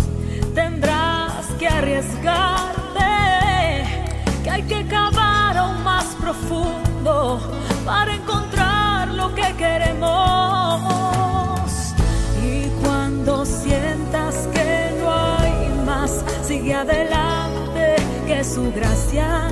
tendrás 0.54 1.44
que 1.58 1.66
arriesgarte, 1.66 3.00
que 4.44 4.50
hay 4.50 4.62
que 4.62 4.86
cavar 4.86 5.56
aún 5.56 5.82
más 5.82 6.04
profundo 6.20 7.40
para 7.84 8.14
encontrar 8.14 9.08
lo 9.08 9.34
que 9.34 9.52
queremos. 9.54 10.08
Y 12.46 12.68
cuando 12.80 13.44
sientas 13.44 14.46
que 14.54 14.92
no 15.00 15.10
hay 15.10 15.68
más, 15.84 16.24
sigue 16.46 16.74
adelante, 16.74 17.96
que 18.28 18.44
su 18.44 18.70
gracia 18.70 19.50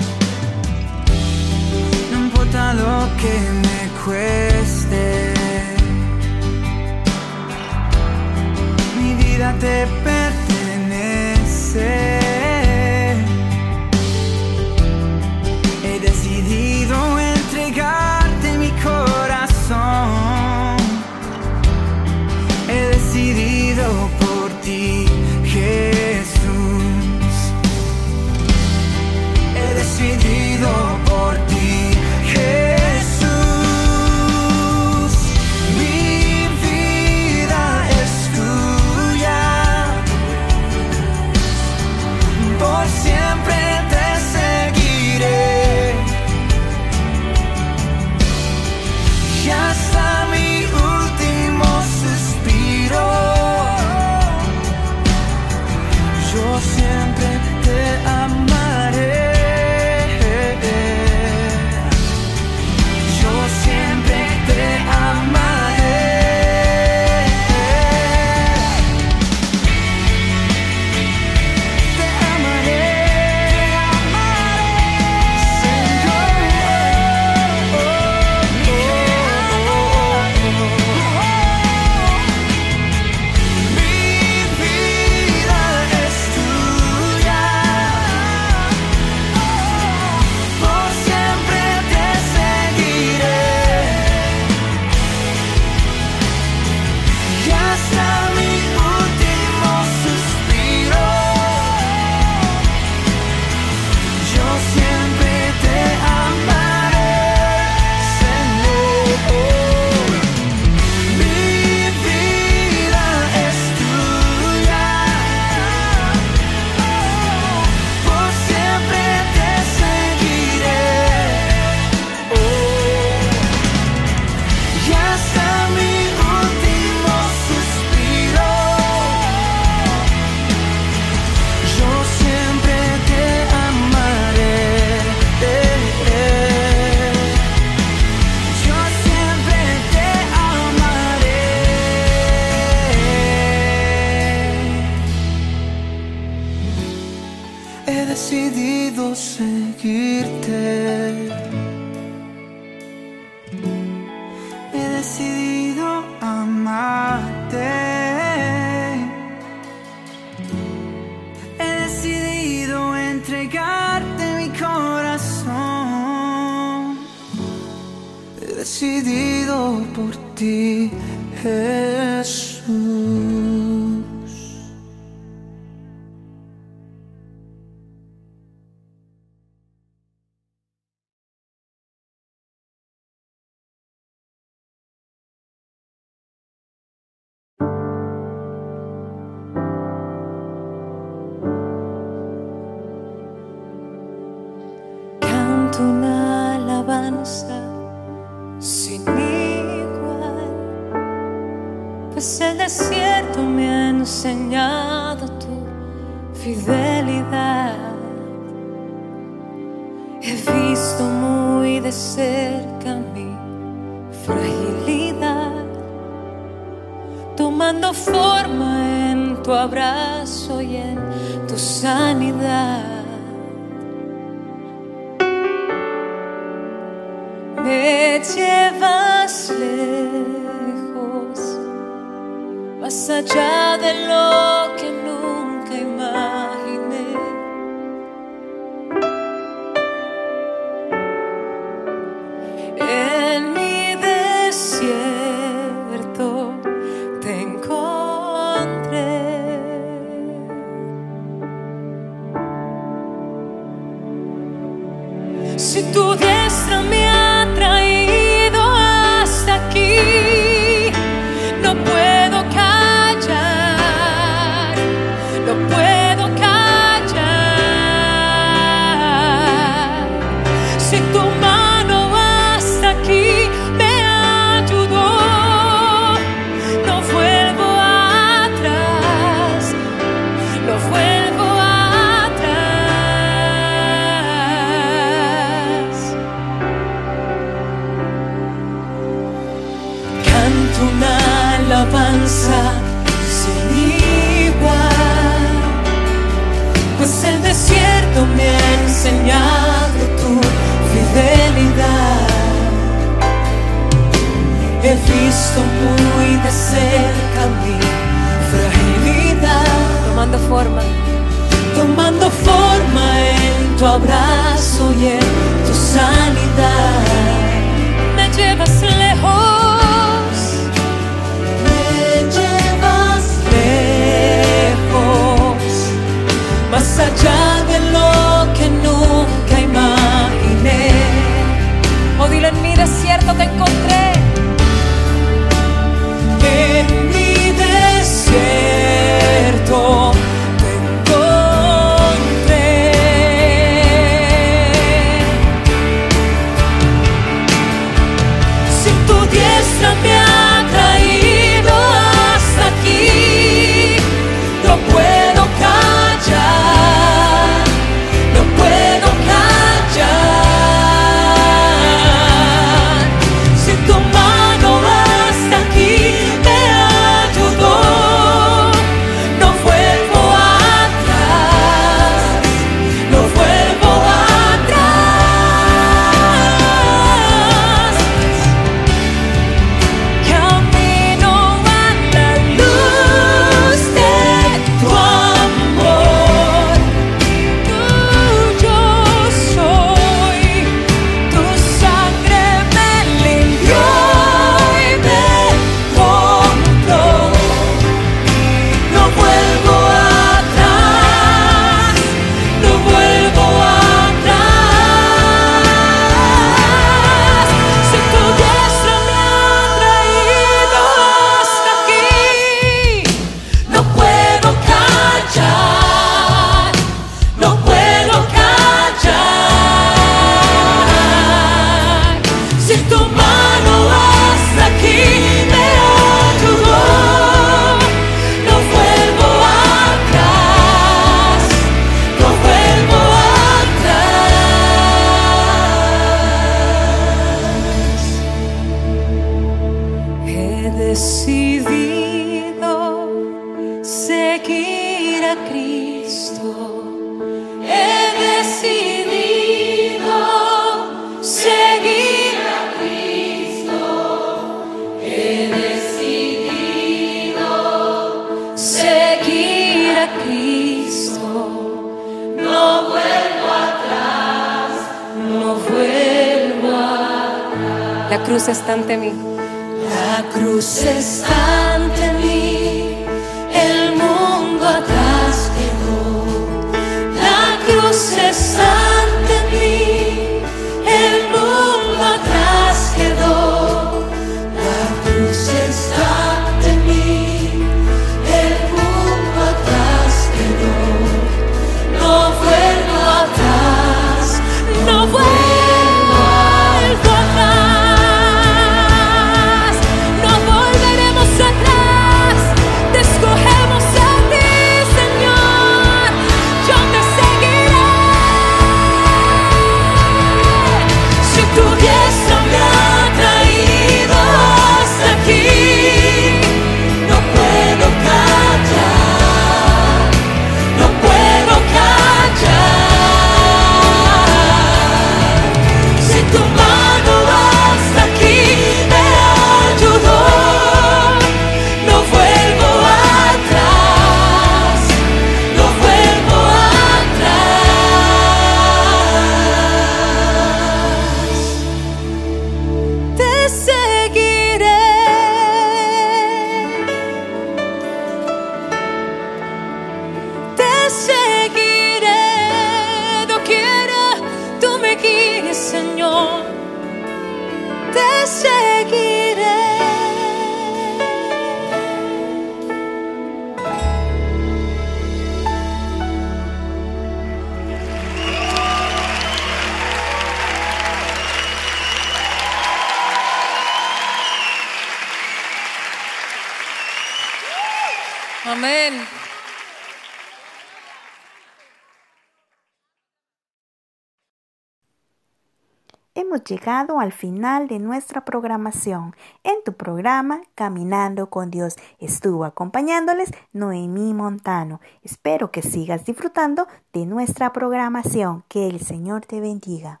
al 586.96 587.12
final 587.12 587.68
de 587.68 587.78
nuestra 587.78 588.24
programación. 588.24 589.14
En 589.44 589.62
tu 589.64 589.74
programa 589.74 590.40
Caminando 590.54 591.28
con 591.28 591.50
Dios 591.50 591.76
estuvo 591.98 592.44
acompañándoles 592.44 593.30
Noemí 593.52 594.14
Montano. 594.14 594.80
Espero 595.02 595.50
que 595.50 595.62
sigas 595.62 596.06
disfrutando 596.06 596.66
de 596.94 597.04
nuestra 597.04 597.52
programación. 597.52 598.44
Que 598.48 598.68
el 598.68 598.80
Señor 598.80 599.26
te 599.26 599.40
bendiga. 599.40 600.00